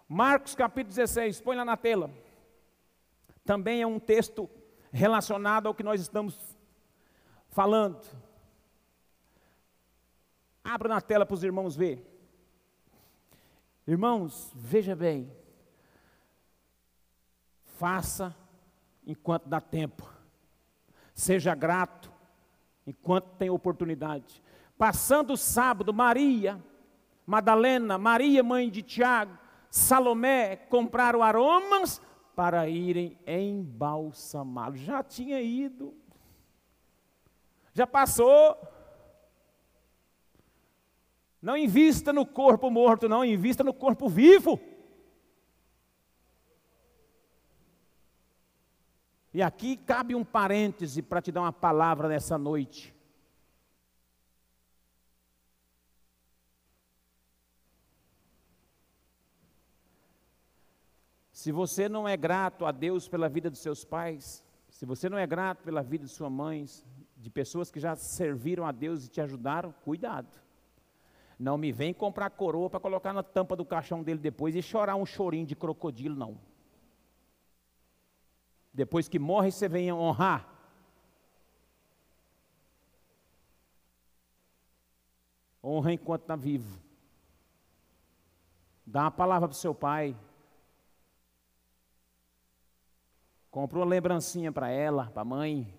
[0.08, 2.10] Marcos capítulo 16, põe lá na tela.
[3.44, 4.50] Também é um texto
[4.92, 6.58] relacionado ao que nós estamos
[7.50, 8.02] falando.
[10.64, 12.06] Abra na tela para os irmãos ver.
[13.86, 15.32] Irmãos, veja bem.
[17.78, 18.36] Faça
[19.06, 20.10] enquanto dá tempo.
[21.14, 22.07] Seja grato
[22.88, 24.42] enquanto tem oportunidade.
[24.78, 26.64] Passando o sábado, Maria,
[27.26, 29.38] Madalena, Maria, mãe de Tiago,
[29.70, 32.02] Salomé compraram aromas
[32.34, 34.78] para irem embalsamá-lo.
[34.78, 35.94] Já tinha ido,
[37.74, 38.58] já passou.
[41.42, 44.60] Não invista no corpo morto, não, invista no corpo vivo.
[49.38, 52.92] E aqui cabe um parêntese para te dar uma palavra nessa noite.
[61.32, 65.20] Se você não é grato a Deus pela vida dos seus pais, se você não
[65.20, 66.84] é grato pela vida de suas mães,
[67.16, 70.36] de pessoas que já serviram a Deus e te ajudaram, cuidado.
[71.38, 74.96] Não me vem comprar coroa para colocar na tampa do caixão dele depois e chorar
[74.96, 76.40] um chorinho de crocodilo, não.
[78.78, 80.48] Depois que morre, você vem honrar.
[85.64, 86.80] Honra enquanto está vivo.
[88.86, 90.16] Dá uma palavra para o seu pai.
[93.50, 95.74] Compra uma lembrancinha para ela, para a mãe.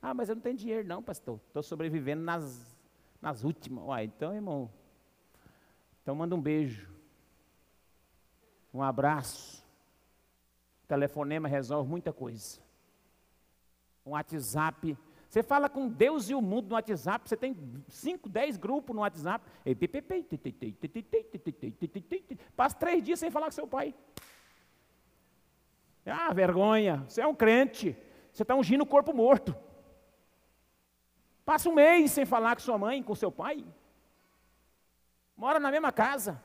[0.00, 1.40] Ah, mas eu não tenho dinheiro não, pastor.
[1.48, 2.78] Estou sobrevivendo nas,
[3.20, 3.82] nas últimas.
[3.84, 4.70] Uai, então, irmão.
[6.00, 6.88] Então manda um beijo.
[8.72, 9.61] Um abraço.
[10.92, 12.60] Telefonema resolve muita coisa.
[14.04, 14.94] Um WhatsApp.
[15.26, 17.56] Você fala com Deus e o mundo no WhatsApp, você tem
[17.88, 19.42] 5, 10 grupos no WhatsApp.
[22.54, 23.94] Passa três dias sem falar com seu pai.
[26.04, 27.06] Ah, vergonha.
[27.08, 27.96] Você é um crente.
[28.30, 29.56] Você está ungindo o corpo morto.
[31.42, 33.64] Passa um mês sem falar com sua mãe, com seu pai.
[35.34, 36.44] Mora na mesma casa.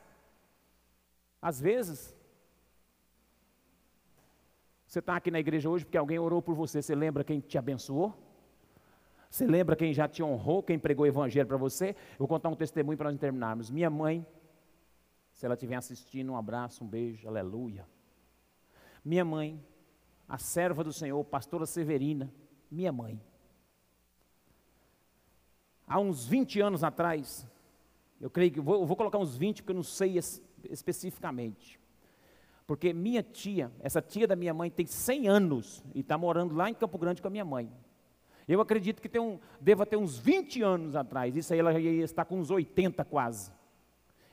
[1.42, 2.17] Às vezes,
[4.98, 6.82] você está aqui na igreja hoje porque alguém orou por você.
[6.82, 8.12] Você lembra quem te abençoou?
[9.30, 11.90] Você lembra quem já te honrou, quem pregou o evangelho para você?
[12.12, 13.70] Eu vou contar um testemunho para nós terminarmos.
[13.70, 14.26] Minha mãe,
[15.32, 17.86] se ela estiver assistindo, um abraço, um beijo, aleluia.
[19.04, 19.62] Minha mãe,
[20.28, 22.32] a serva do Senhor, pastora Severina,
[22.68, 23.20] minha mãe.
[25.86, 27.46] Há uns 20 anos atrás,
[28.20, 31.78] eu creio que vou, eu vou colocar uns 20 porque eu não sei es, especificamente.
[32.68, 36.68] Porque minha tia, essa tia da minha mãe, tem 100 anos e está morando lá
[36.68, 37.72] em Campo Grande com a minha mãe.
[38.46, 41.78] Eu acredito que tem um, deva ter uns 20 anos atrás, isso aí ela já
[41.78, 43.50] ia estar com uns 80 quase.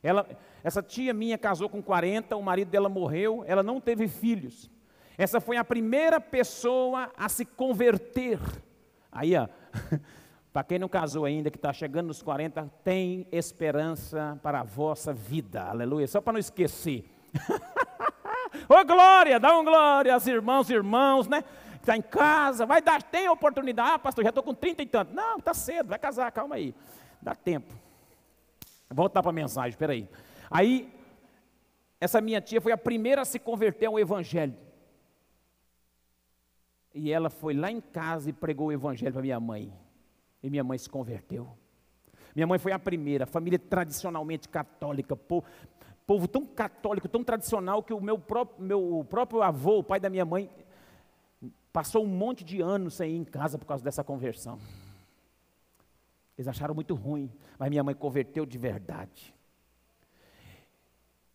[0.04, 0.28] Ela,
[0.66, 4.70] essa tia minha casou com 40, o marido dela morreu, ela não teve filhos.
[5.18, 8.38] Essa foi a primeira pessoa a se converter.
[9.14, 9.48] Aí, ó,
[10.52, 15.14] para quem não casou ainda, que está chegando nos 40, tem esperança para a vossa
[15.14, 16.06] vida, aleluia.
[16.06, 17.06] Só para não esquecer.
[18.68, 21.44] Ô glória, dá um glória aos irmãos e irmãos, né?
[21.76, 23.92] Está em casa, vai dar, tem oportunidade.
[23.92, 25.14] Ah, pastor, já estou com 30 e tanto.
[25.14, 26.74] Não, está cedo, vai casar, calma aí.
[27.22, 27.74] Dá tempo.
[28.90, 30.08] Voltar para a mensagem, espera aí.
[30.50, 30.92] Aí,
[32.00, 34.56] essa minha tia foi a primeira a se converter ao Evangelho.
[36.94, 39.72] E ela foi lá em casa e pregou o Evangelho para minha mãe.
[40.42, 41.56] E minha mãe se converteu.
[42.36, 45.16] Minha mãe foi a primeira, família tradicionalmente católica,
[46.06, 50.10] povo tão católico, tão tradicional, que o meu próprio, meu próprio avô, o pai da
[50.10, 50.50] minha mãe,
[51.74, 54.60] passou um monte de anos sem ir em casa por causa dessa conversão.
[56.38, 59.34] Eles acharam muito ruim, mas minha mãe converteu de verdade.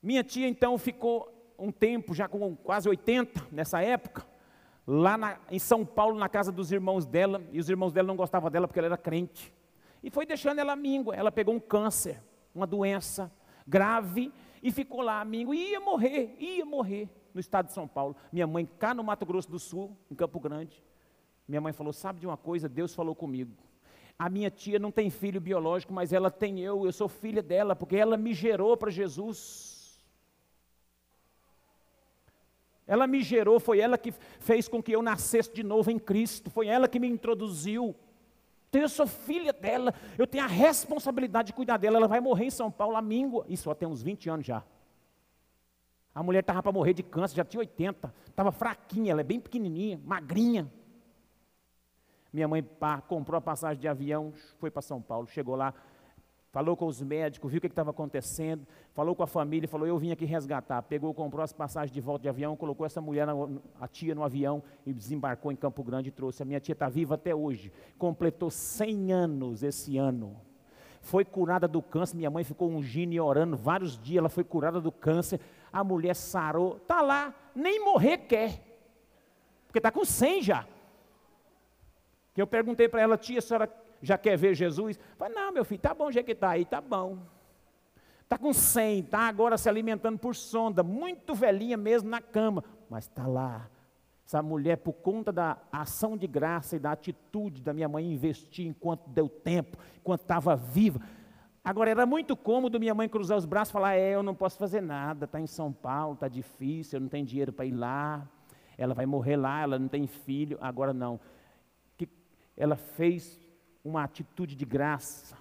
[0.02, 4.26] Minha tia então ficou um tempo, já com quase 80 nessa época,
[4.86, 8.16] lá na, em São Paulo, na casa dos irmãos dela, e os irmãos dela não
[8.16, 9.52] gostavam dela porque ela era crente.
[10.02, 11.14] E foi deixando ela míngua.
[11.14, 12.22] Ela pegou um câncer,
[12.54, 13.30] uma doença
[13.66, 14.32] grave,
[14.62, 18.16] e ficou lá míngua, e ia morrer, ia morrer no estado de São Paulo.
[18.32, 20.82] Minha mãe cá no Mato Grosso do Sul, em Campo Grande.
[21.48, 22.68] Minha mãe falou: Sabe de uma coisa?
[22.68, 23.52] Deus falou comigo.
[24.18, 27.74] A minha tia não tem filho biológico, mas ela tem eu, eu sou filha dela,
[27.74, 29.98] porque ela me gerou para Jesus.
[32.86, 36.50] Ela me gerou, foi ela que fez com que eu nascesse de novo em Cristo,
[36.50, 37.94] foi ela que me introduziu.
[38.72, 41.96] Eu sou filha dela, eu tenho a responsabilidade de cuidar dela.
[41.96, 44.62] Ela vai morrer em São Paulo, a míngua, isso só tem uns 20 anos já.
[46.14, 49.40] A mulher estava para morrer de câncer, já tinha 80, estava fraquinha, ela é bem
[49.40, 50.70] pequenininha, magrinha.
[52.32, 55.74] Minha mãe pá, comprou a passagem de avião, foi para São Paulo, chegou lá,
[56.50, 59.98] falou com os médicos, viu o que estava acontecendo, falou com a família, falou: Eu
[59.98, 60.82] vim aqui resgatar.
[60.82, 63.26] Pegou, comprou as passagens de volta de avião, colocou essa mulher,
[63.80, 66.42] a tia, no avião e desembarcou em Campo Grande e trouxe.
[66.42, 70.36] A minha tia está viva até hoje, completou 100 anos esse ano.
[71.00, 74.80] Foi curada do câncer, minha mãe ficou ungindo e orando vários dias, ela foi curada
[74.80, 75.40] do câncer.
[75.72, 78.60] A mulher sarou, está lá, nem morrer quer,
[79.66, 80.66] porque está com 100 já.
[82.36, 83.66] Eu perguntei para ela, tia, a senhora
[84.02, 84.98] já quer ver Jesus?
[85.16, 87.18] Falei, não, meu filho, tá bom, já que está aí, tá bom.
[88.22, 93.04] Está com 100, está agora se alimentando por sonda, muito velhinha mesmo na cama, mas
[93.04, 93.68] está lá.
[94.24, 98.66] Essa mulher, por conta da ação de graça e da atitude da minha mãe investir
[98.66, 101.00] enquanto deu tempo, enquanto estava viva.
[101.64, 104.56] Agora, era muito cômodo minha mãe cruzar os braços e falar: É, eu não posso
[104.56, 108.26] fazer nada, está em São Paulo, está difícil, eu não tenho dinheiro para ir lá,
[108.78, 110.56] ela vai morrer lá, ela não tem filho.
[110.60, 111.18] Agora, não
[112.60, 113.40] ela fez
[113.84, 115.36] uma atitude de graça,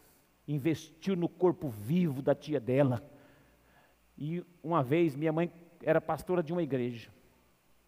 [0.47, 3.03] investiu no corpo vivo da tia dela.
[4.17, 5.51] E uma vez, minha mãe
[5.83, 7.09] era pastora de uma igreja.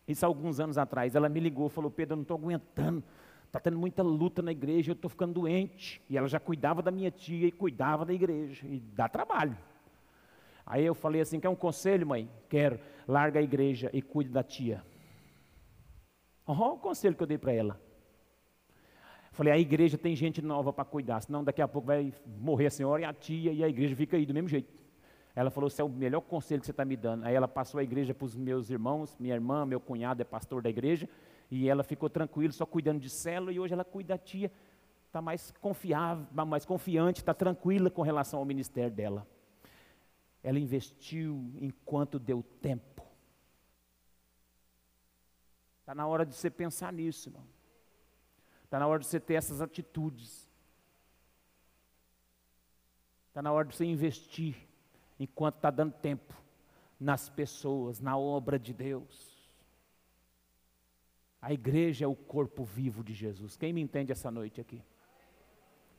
[0.08, 1.16] Isso há alguns anos atrás.
[1.16, 3.04] Ela me ligou, falou: Pedro, eu não estou aguentando.
[3.46, 6.02] Está tendo muita luta na igreja, eu estou ficando doente.
[6.10, 8.66] E ela já cuidava da minha tia e cuidava da igreja.
[8.66, 9.58] E dá trabalho.
[10.66, 12.30] Aí eu falei assim: quer um conselho, mãe?
[12.48, 12.80] Quero.
[13.08, 14.84] Larga a igreja e cuide da tia.
[16.46, 17.80] Olha o conselho que eu dei para ela.
[19.32, 22.70] Falei, a igreja tem gente nova para cuidar, senão daqui a pouco vai morrer a
[22.70, 24.74] senhora e a tia e a igreja fica aí do mesmo jeito.
[25.34, 27.24] Ela falou, esse é o melhor conselho que você está me dando.
[27.24, 30.62] Aí ela passou a igreja para os meus irmãos, minha irmã, meu cunhado é pastor
[30.62, 31.08] da igreja,
[31.50, 34.52] e ela ficou tranquila, só cuidando de célula, e hoje ela cuida da tia,
[35.08, 39.26] está mais confiável, mais confiante, está tranquila com relação ao ministério dela.
[40.44, 43.02] Ela investiu enquanto deu tempo.
[45.80, 47.61] Está na hora de você pensar nisso, irmão.
[48.72, 50.50] Está na hora de você ter essas atitudes.
[53.28, 54.56] Está na hora de você investir,
[55.20, 56.34] enquanto está dando tempo,
[56.98, 59.38] nas pessoas, na obra de Deus.
[61.42, 63.58] A igreja é o corpo vivo de Jesus.
[63.58, 64.82] Quem me entende essa noite aqui?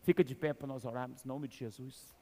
[0.01, 2.16] Fica de pé para nós orarmos, em nome de Jesus.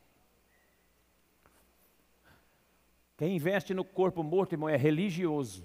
[3.16, 5.64] Quem investe no corpo morto, irmão, é religioso.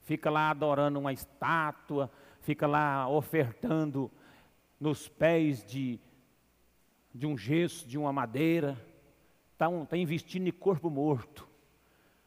[0.00, 2.10] Fica lá adorando uma estátua,
[2.42, 4.10] fica lá ofertando
[4.78, 5.98] nos pés de,
[7.14, 8.76] de um gesso, de uma madeira,
[9.52, 11.48] está tá investindo em corpo morto.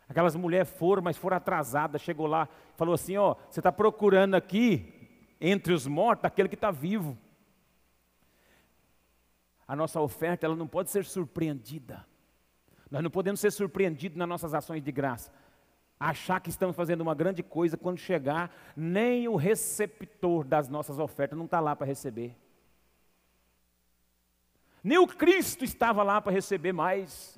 [0.07, 4.93] Aquelas mulheres foram, mas foram atrasadas, chegou lá, falou assim, ó, você está procurando aqui,
[5.39, 7.17] entre os mortos, aquele que está vivo.
[9.67, 12.05] A nossa oferta, ela não pode ser surpreendida.
[12.89, 15.31] Nós não podemos ser surpreendidos nas nossas ações de graça
[15.99, 21.37] achar que estamos fazendo uma grande coisa quando chegar, nem o receptor das nossas ofertas
[21.37, 22.35] não está lá para receber.
[24.83, 27.37] Nem o Cristo estava lá para receber mais.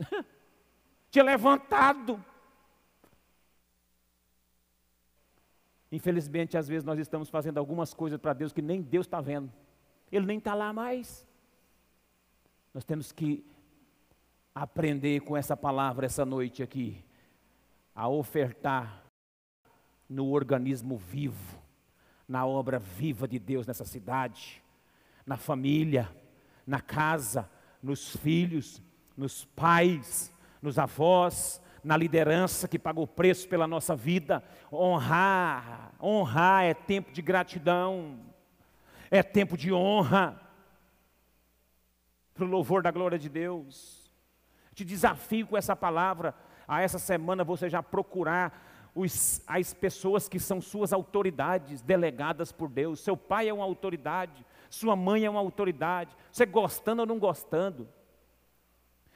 [1.09, 2.23] Tinha levantado.
[5.89, 9.51] Infelizmente, às vezes nós estamos fazendo algumas coisas para Deus que nem Deus está vendo.
[10.11, 11.25] Ele nem está lá mais.
[12.73, 13.45] Nós temos que
[14.53, 17.06] aprender com essa palavra essa noite aqui
[17.97, 19.03] a ofertar
[20.07, 21.59] no organismo vivo,
[22.27, 24.63] na obra viva de Deus nessa cidade,
[25.25, 26.07] na família,
[26.65, 27.49] na casa,
[27.81, 28.83] nos filhos,
[29.17, 30.31] nos pais,
[30.61, 34.43] nos avós, na liderança que pagou o preço pela nossa vida.
[34.71, 38.19] Honrar, honrar é tempo de gratidão,
[39.09, 40.39] é tempo de honra,
[42.35, 44.11] para o louvor da glória de Deus.
[44.75, 46.35] Te desafio com essa palavra
[46.68, 52.70] a essa semana você já procurar os, as pessoas que são suas autoridades delegadas por
[52.70, 52.99] Deus.
[52.99, 56.15] Seu pai é uma autoridade, Sua mãe é uma autoridade.
[56.32, 57.88] Você gostando ou não gostando.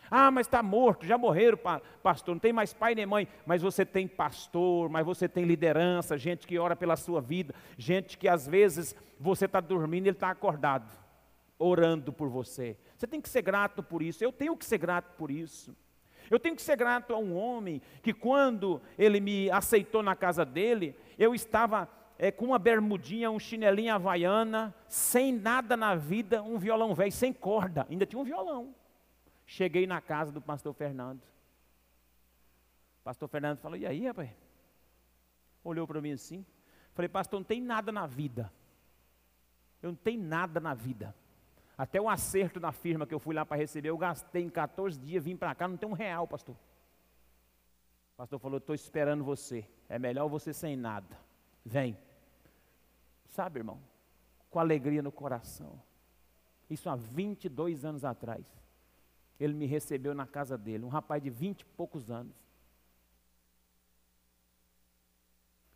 [0.10, 1.58] Ah, mas está morto, já morreram,
[2.04, 3.28] pastor, não tem mais pai nem mãe.
[3.46, 8.18] Mas você tem pastor, mas você tem liderança, gente que ora pela sua vida, gente
[8.18, 10.92] que às vezes você está dormindo e ele está acordado,
[11.58, 12.78] orando por você.
[12.98, 15.74] Você tem que ser grato por isso, eu tenho que ser grato por isso.
[16.32, 20.46] Eu tenho que ser grato a um homem que, quando ele me aceitou na casa
[20.46, 26.58] dele, eu estava é, com uma bermudinha, um chinelinho havaiana, sem nada na vida, um
[26.58, 28.74] violão velho, sem corda, ainda tinha um violão.
[29.46, 31.22] Cheguei na casa do pastor Fernando.
[33.02, 34.30] O pastor Fernando falou: E aí, rapaz?
[35.64, 36.46] Olhou para mim assim.
[36.94, 38.50] Falei: Pastor, não tem nada na vida.
[39.82, 41.14] Eu não tenho nada na vida.
[41.82, 45.00] Até o acerto na firma que eu fui lá para receber, eu gastei em 14
[45.00, 46.56] dias, vim para cá, não tem um real, pastor.
[48.14, 49.68] O pastor falou: Estou esperando você.
[49.90, 51.18] É melhor você sem nada.
[51.66, 51.98] Vem.
[53.30, 53.82] Sabe, irmão?
[54.52, 55.82] Com alegria no coração.
[56.70, 58.46] Isso há 22 anos atrás
[59.40, 62.36] ele me recebeu na casa dele, um rapaz de vinte e poucos anos.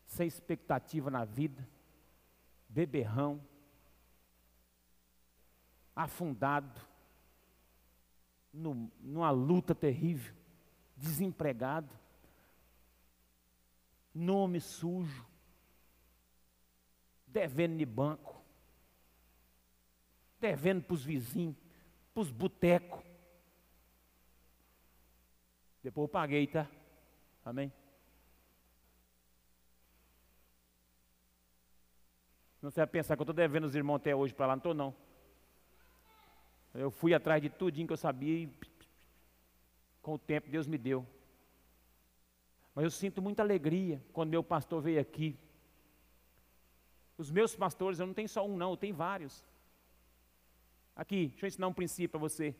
[0.06, 1.68] Sem expectativa na vida,
[2.70, 3.42] beberrão,
[5.96, 6.82] afundado,
[8.52, 10.34] no, numa luta terrível,
[10.96, 11.90] desempregado,
[14.14, 15.26] nome sujo,
[17.28, 18.42] devendo de banco,
[20.40, 21.56] devendo para os vizinhos,
[22.14, 23.04] para os botecos.
[25.84, 26.68] Depois eu paguei, tá?
[27.44, 27.72] Amém?
[32.62, 34.60] Não você vai pensar que eu estou devendo os irmãos até hoje para lá, não
[34.60, 35.05] estou não.
[36.78, 38.50] Eu fui atrás de tudinho que eu sabia e
[40.02, 41.08] com o tempo Deus me deu.
[42.76, 45.40] Mas eu sinto muita alegria quando meu pastor veio aqui.
[47.18, 49.42] Os meus pastores, eu não tenho só um não, eu tenho vários.
[50.94, 52.54] Aqui, deixa eu ensinar um princípio para você.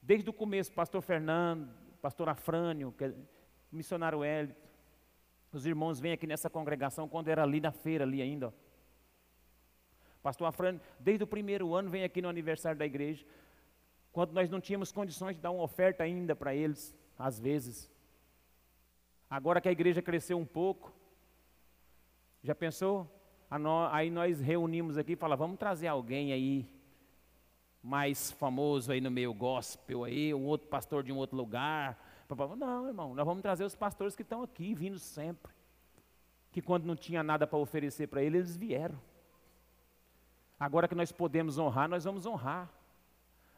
[0.00, 1.68] Desde o começo, pastor Fernando,
[2.00, 3.12] pastor Afrânio, é
[3.72, 4.54] missionário Hélio,
[5.52, 8.48] os irmãos vêm aqui nessa congregação quando era ali na feira, ali ainda.
[8.48, 8.65] Ó.
[10.26, 13.24] Pastor Afrânio, desde o primeiro ano, vem aqui no aniversário da igreja,
[14.10, 17.88] quando nós não tínhamos condições de dar uma oferta ainda para eles, às vezes.
[19.30, 20.92] Agora que a igreja cresceu um pouco,
[22.42, 23.08] já pensou?
[23.92, 26.68] Aí nós reunimos aqui e falamos, vamos trazer alguém aí
[27.80, 31.96] mais famoso aí no meio gospel aí, um outro pastor de um outro lugar.
[32.58, 35.52] Não, irmão, nós vamos trazer os pastores que estão aqui, vindo sempre.
[36.50, 39.00] Que quando não tinha nada para oferecer para eles, eles vieram.
[40.58, 42.70] Agora que nós podemos honrar, nós vamos honrar.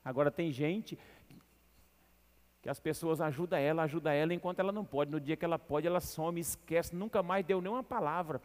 [0.05, 0.99] Agora tem gente
[2.61, 5.11] que as pessoas ajudam ela, ajudam ela enquanto ela não pode.
[5.11, 8.41] No dia que ela pode, ela some, esquece, nunca mais deu nenhuma palavra.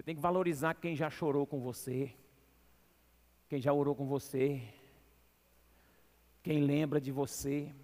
[0.00, 2.14] Você tem que valorizar quem já chorou com você,
[3.48, 4.62] quem já orou com você,
[6.42, 7.74] quem lembra de você,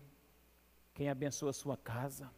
[0.96, 2.32] quem abençoa a sua casa.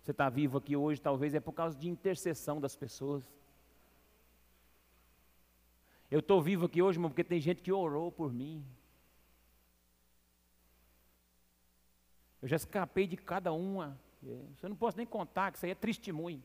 [0.00, 3.24] Você está vivo aqui hoje, talvez é por causa de intercessão das pessoas.
[6.08, 8.64] Eu estou vivo aqui hoje, irmão, porque tem gente que orou por mim.
[12.40, 13.98] Eu já escapei de cada uma.
[14.22, 16.42] Eu não posso nem contar, que isso aí é testemunho.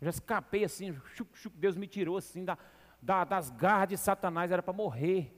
[0.00, 2.56] Eu já escapei assim, chuc, chuc, Deus me tirou assim da,
[3.00, 5.36] da, das garras de Satanás, era para morrer.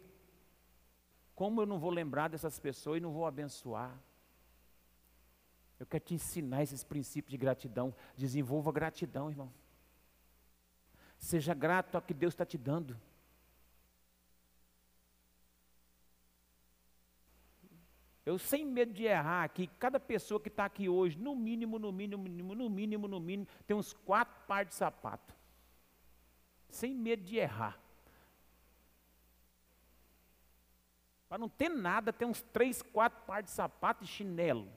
[1.35, 3.99] Como eu não vou lembrar dessas pessoas e não vou abençoar?
[5.79, 7.95] Eu quero te ensinar esses princípios de gratidão.
[8.17, 9.53] Desenvolva gratidão, irmão.
[11.19, 12.99] Seja grato ao que Deus está te dando.
[18.25, 21.93] Eu sem medo de errar aqui, cada pessoa que está aqui hoje, no mínimo, no
[21.93, 25.35] mínimo, no mínimo, no mínimo, no mínimo, tem uns quatro pares de sapato.
[26.71, 27.79] Sem medo de errar.
[31.29, 34.73] Para não ter nada, tem uns três, quatro pares de sapato e chinelo.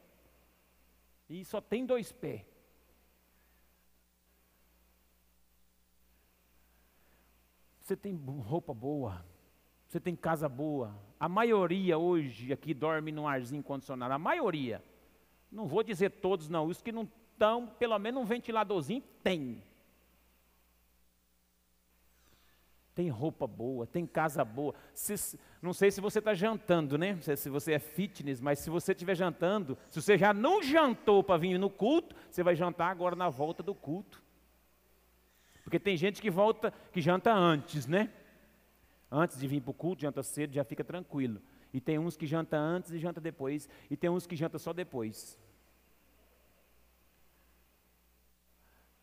[1.29, 2.45] E só tem dois pés.
[7.81, 9.25] Você tem roupa boa,
[9.87, 10.93] você tem casa boa.
[11.17, 14.13] A maioria hoje aqui dorme num arzinho condicionado.
[14.13, 14.83] A maioria.
[15.49, 16.67] Não vou dizer todos não.
[16.67, 19.63] Os que não estão, pelo menos um ventiladorzinho, tem.
[22.97, 24.73] Tem roupa boa, tem casa boa.
[24.91, 27.15] Se, não sei se você está jantando, né?
[27.21, 31.37] Se você é fitness, mas se você estiver jantando, se você já não jantou para
[31.37, 34.19] vir no culto, você vai jantar agora na volta do culto.
[35.63, 38.11] Porque tem gente que volta, que janta antes, né?
[39.11, 41.39] Antes de vir para o culto, janta cedo, já fica tranquilo.
[41.71, 44.73] E tem uns que janta antes e janta depois, e tem uns que janta só
[44.73, 45.39] depois.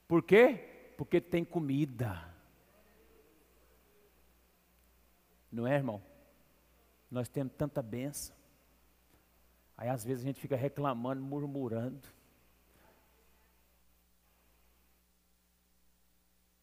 [0.09, 0.93] Por quê?
[0.97, 2.34] Porque tem comida.
[5.55, 6.03] Não é, irmão?
[7.09, 8.35] Nós temos tanta benção.
[9.77, 12.09] Aí às vezes a gente fica reclamando, murmurando.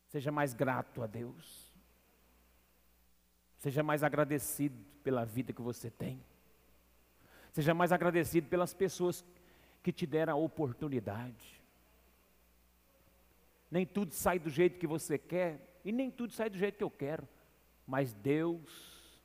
[0.10, 1.72] Seja mais grato a Deus.
[3.60, 6.22] Seja mais agradecido pela vida que você tem.
[7.54, 9.24] Seja mais agradecido pelas pessoas
[9.82, 11.62] que te deram a oportunidade.
[13.70, 16.84] Nem tudo sai do jeito que você quer, e nem tudo sai do jeito que
[16.84, 17.26] eu quero.
[17.92, 19.22] Mas Deus,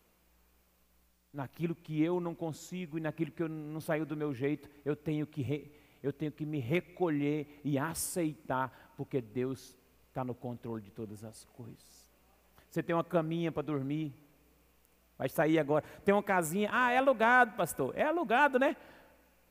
[1.32, 4.96] naquilo que eu não consigo e naquilo que eu não saiu do meu jeito, eu
[4.96, 5.70] tenho que, re,
[6.02, 9.76] eu tenho que me recolher e aceitar, porque Deus
[10.08, 12.10] está no controle de todas as coisas.
[12.68, 14.12] Você tem uma caminha para dormir,
[15.16, 15.84] vai sair agora.
[16.04, 17.96] Tem uma casinha, ah, é alugado, pastor.
[17.96, 18.74] É alugado, né?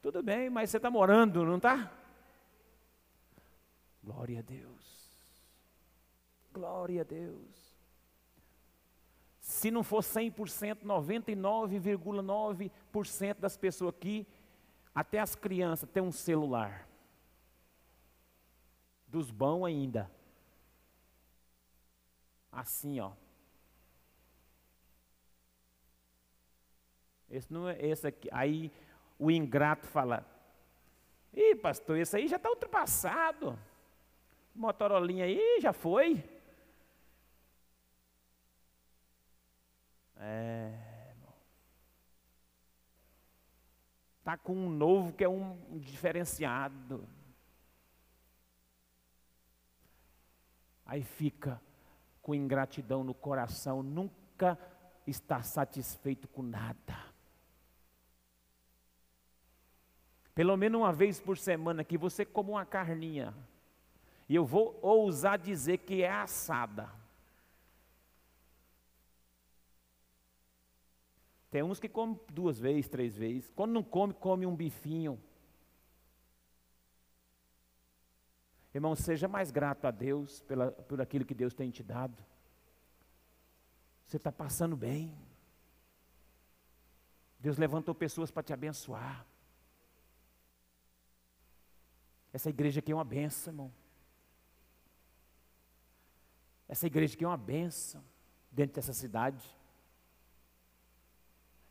[0.02, 1.90] Tudo bem, mas você está morando, não está?
[4.04, 5.18] Glória a Deus.
[6.52, 7.65] Glória a Deus.
[9.66, 14.28] Se não for 100%, 99,9% das pessoas aqui,
[14.94, 16.88] até as crianças, têm um celular.
[19.08, 20.12] Dos bons ainda.
[22.52, 23.14] Assim, ó.
[27.28, 28.30] Esse não é esse aqui.
[28.32, 28.72] Aí
[29.18, 30.24] o ingrato fala:
[31.34, 33.58] Ih, pastor, esse aí já está ultrapassado.
[34.54, 36.24] Motorolinha aí já foi.
[40.18, 40.96] É,
[44.26, 47.08] Está com um novo que é um diferenciado.
[50.84, 51.62] Aí fica
[52.24, 54.58] com ingratidão no coração, nunca
[55.06, 57.06] está satisfeito com nada.
[60.34, 63.32] Pelo menos uma vez por semana que você come uma carninha.
[64.28, 66.92] E eu vou ousar dizer que é assada.
[71.56, 73.50] Tem uns que comem duas vezes, três vezes.
[73.56, 75.18] Quando não come, come um bifinho.
[78.74, 82.22] Irmão, seja mais grato a Deus pela, por aquilo que Deus tem te dado.
[84.06, 85.18] Você está passando bem.
[87.40, 89.26] Deus levantou pessoas para te abençoar.
[92.34, 93.74] Essa igreja aqui é uma benção, irmão.
[96.68, 98.04] Essa igreja aqui é uma benção
[98.52, 99.56] dentro dessa cidade.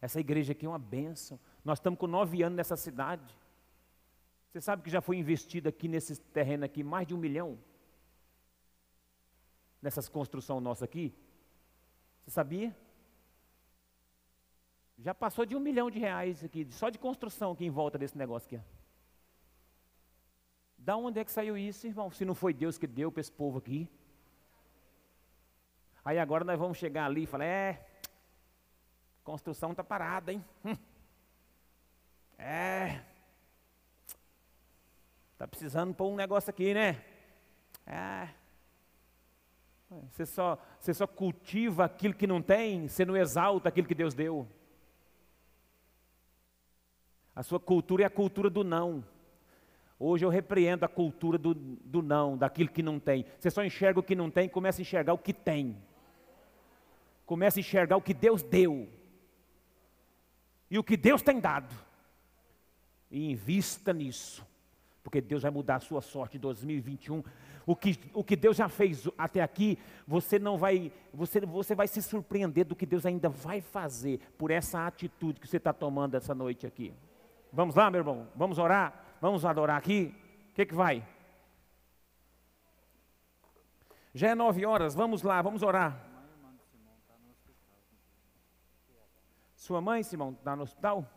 [0.05, 1.40] Essa igreja aqui é uma benção.
[1.64, 3.34] Nós estamos com nove anos nessa cidade.
[4.50, 7.59] Você sabe que já foi investido aqui nesse terreno aqui mais de um milhão?
[9.80, 11.14] Nessas construções nossas aqui?
[12.22, 12.76] Você sabia?
[14.98, 18.18] Já passou de um milhão de reais aqui, só de construção aqui em volta desse
[18.18, 18.62] negócio aqui.
[20.76, 22.11] Da onde é que saiu isso, irmão?
[22.11, 23.88] Se não foi Deus que deu para esse povo aqui.
[26.05, 27.93] Aí agora nós vamos chegar ali e falar, é,
[29.24, 30.44] construção está parada, hein?
[30.64, 30.76] Hum.
[32.38, 33.00] É,
[35.34, 37.02] Está precisando pôr um negócio aqui, né?
[37.84, 38.28] É.
[40.10, 44.14] Você só, você só cultiva aquilo que não tem, você não exalta aquilo que Deus
[44.14, 44.48] deu.
[47.34, 49.04] A sua cultura é a cultura do não.
[49.98, 53.26] Hoje eu repreendo a cultura do, do não, daquilo que não tem.
[53.38, 55.76] Você só enxerga o que não tem, começa a enxergar o que tem.
[57.26, 58.88] Começa a enxergar o que Deus deu.
[60.74, 61.72] E o que Deus tem dado.
[63.08, 64.44] E invista nisso
[65.04, 67.22] porque Deus vai mudar a sua sorte em 2021.
[67.66, 71.86] O que, o que Deus já fez até aqui, você não vai, você, você vai
[71.86, 76.14] se surpreender do que Deus ainda vai fazer por essa atitude que você está tomando
[76.14, 76.92] essa noite aqui.
[77.52, 78.26] Vamos lá, meu irmão?
[78.34, 79.16] Vamos orar?
[79.20, 80.14] Vamos adorar aqui?
[80.50, 81.06] O que, que vai?
[84.14, 86.13] Já é nove horas, vamos lá, vamos orar.
[89.64, 91.08] Sua mãe, Simão, está no hospital?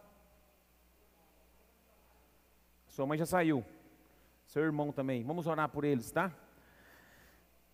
[2.87, 3.61] Sua mãe já saiu
[4.45, 5.21] seu irmão também.
[5.21, 6.31] Vamos orar por eles, tá?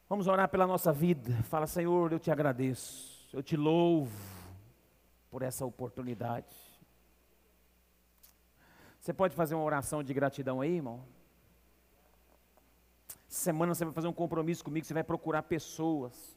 [0.09, 1.31] Vamos orar pela nossa vida.
[1.43, 4.17] Fala, Senhor, eu te agradeço, eu te louvo
[5.29, 6.55] por essa oportunidade.
[8.99, 11.05] Você pode fazer uma oração de gratidão aí, irmão?
[13.27, 16.32] Semana você vai fazer um compromisso comigo, você vai procurar pessoas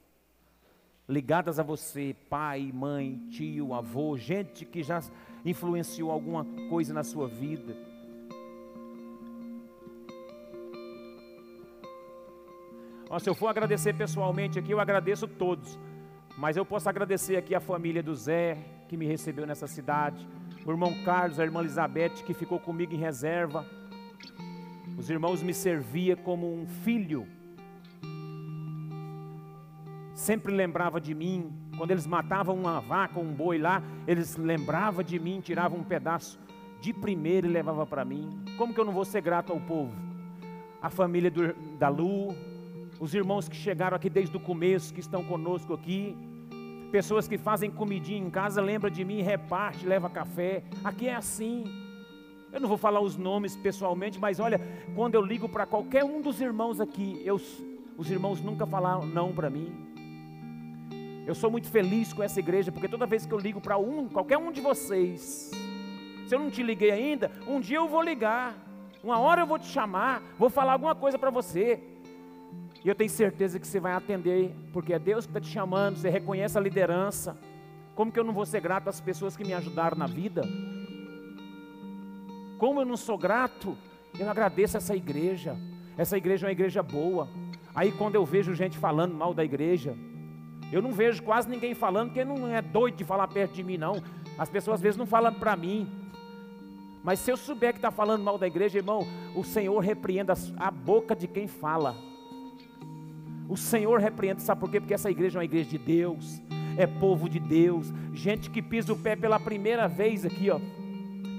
[1.08, 5.00] ligadas a você, pai, mãe, tio, avô, gente que já
[5.44, 7.76] influenciou alguma coisa na sua vida
[13.18, 15.78] se eu for agradecer pessoalmente aqui, eu agradeço todos.
[16.36, 20.26] Mas eu posso agradecer aqui a família do Zé, que me recebeu nessa cidade.
[20.64, 23.64] O irmão Carlos, a irmã Elizabeth, que ficou comigo em reserva.
[24.98, 27.26] Os irmãos me serviam como um filho.
[30.26, 31.52] Sempre lembrava de mim.
[31.78, 36.36] Quando eles matavam uma vaca um boi lá, eles lembravam de mim, tiravam um pedaço
[36.80, 38.42] de primeiro e levava para mim.
[38.58, 39.94] Como que eu não vou ser grato ao povo?
[40.82, 42.34] A família do, da Lu,
[42.98, 46.16] os irmãos que chegaram aqui desde o começo, que estão conosco aqui,
[46.90, 50.64] pessoas que fazem comidinha em casa, lembra de mim, reparte, leva café.
[50.82, 51.64] Aqui é assim.
[52.52, 54.60] Eu não vou falar os nomes pessoalmente, mas olha,
[54.96, 57.40] quando eu ligo para qualquer um dos irmãos aqui, eu,
[57.96, 59.94] os irmãos nunca falaram não para mim.
[61.26, 64.08] Eu sou muito feliz com essa igreja, porque toda vez que eu ligo para um,
[64.08, 65.50] qualquer um de vocês,
[66.24, 68.54] se eu não te liguei ainda, um dia eu vou ligar,
[69.02, 71.82] uma hora eu vou te chamar, vou falar alguma coisa para você.
[72.84, 75.96] E eu tenho certeza que você vai atender, porque é Deus que está te chamando,
[75.96, 77.36] você reconhece a liderança.
[77.96, 80.42] Como que eu não vou ser grato às pessoas que me ajudaram na vida?
[82.56, 83.76] Como eu não sou grato,
[84.16, 85.56] eu agradeço essa igreja.
[85.98, 87.28] Essa igreja é uma igreja boa.
[87.74, 89.96] Aí quando eu vejo gente falando mal da igreja,
[90.72, 93.76] eu não vejo quase ninguém falando, porque não é doido de falar perto de mim,
[93.76, 94.02] não.
[94.38, 95.88] As pessoas às vezes não falam para mim.
[97.02, 100.70] Mas se eu souber que está falando mal da igreja, irmão, o Senhor repreenda a
[100.70, 101.94] boca de quem fala.
[103.48, 104.80] O Senhor repreenda, sabe por quê?
[104.80, 106.42] Porque essa igreja é uma igreja de Deus,
[106.76, 110.58] é povo de Deus, gente que pisa o pé pela primeira vez aqui, ó,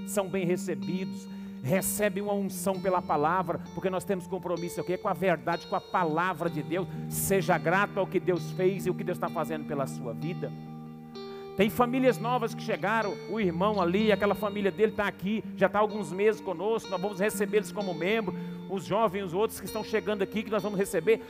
[0.06, 1.28] são bem recebidos,
[1.62, 5.80] recebem uma unção pela palavra, porque nós temos compromisso aqui com a verdade, com a
[5.80, 6.86] palavra de Deus.
[7.08, 10.50] Seja grato ao que Deus fez e o que Deus está fazendo pela sua vida.
[11.56, 15.80] Tem famílias novas que chegaram, o irmão ali, aquela família dele está aqui, já está
[15.80, 18.32] alguns meses conosco, nós vamos recebê-los como membro,
[18.70, 21.20] os jovens, os outros que estão chegando aqui, que nós vamos receber,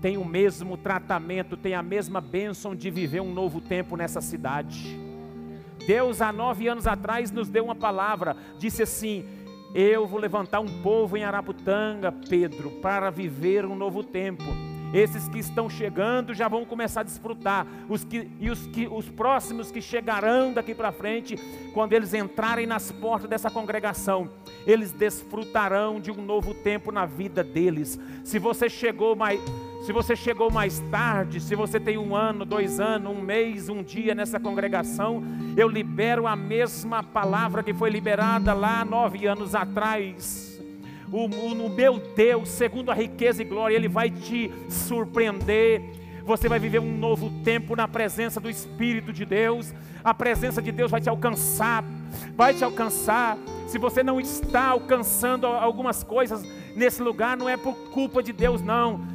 [0.00, 4.98] tem o mesmo tratamento, tem a mesma bênção de viver um novo tempo nessa cidade.
[5.86, 9.24] Deus, há nove anos atrás, nos deu uma palavra, disse assim:
[9.74, 14.44] Eu vou levantar um povo em Araputanga, Pedro, para viver um novo tempo.
[14.92, 17.66] Esses que estão chegando já vão começar a desfrutar.
[17.88, 21.36] Os que, e os, que, os próximos que chegarão daqui para frente,
[21.72, 24.28] quando eles entrarem nas portas dessa congregação,
[24.66, 27.98] eles desfrutarão de um novo tempo na vida deles.
[28.22, 29.40] Se você chegou mais.
[29.82, 33.82] Se você chegou mais tarde, se você tem um ano, dois anos, um mês, um
[33.82, 35.22] dia nessa congregação,
[35.56, 40.52] eu libero a mesma palavra que foi liberada lá nove anos atrás
[41.12, 45.82] o, o, o meu Deus, segundo a riqueza e glória, Ele vai te surpreender.
[46.24, 49.74] Você vai viver um novo tempo na presença do Espírito de Deus.
[50.02, 51.84] A presença de Deus vai te alcançar,
[52.34, 53.36] vai te alcançar.
[53.66, 56.42] Se você não está alcançando algumas coisas
[56.74, 59.11] nesse lugar, não é por culpa de Deus, não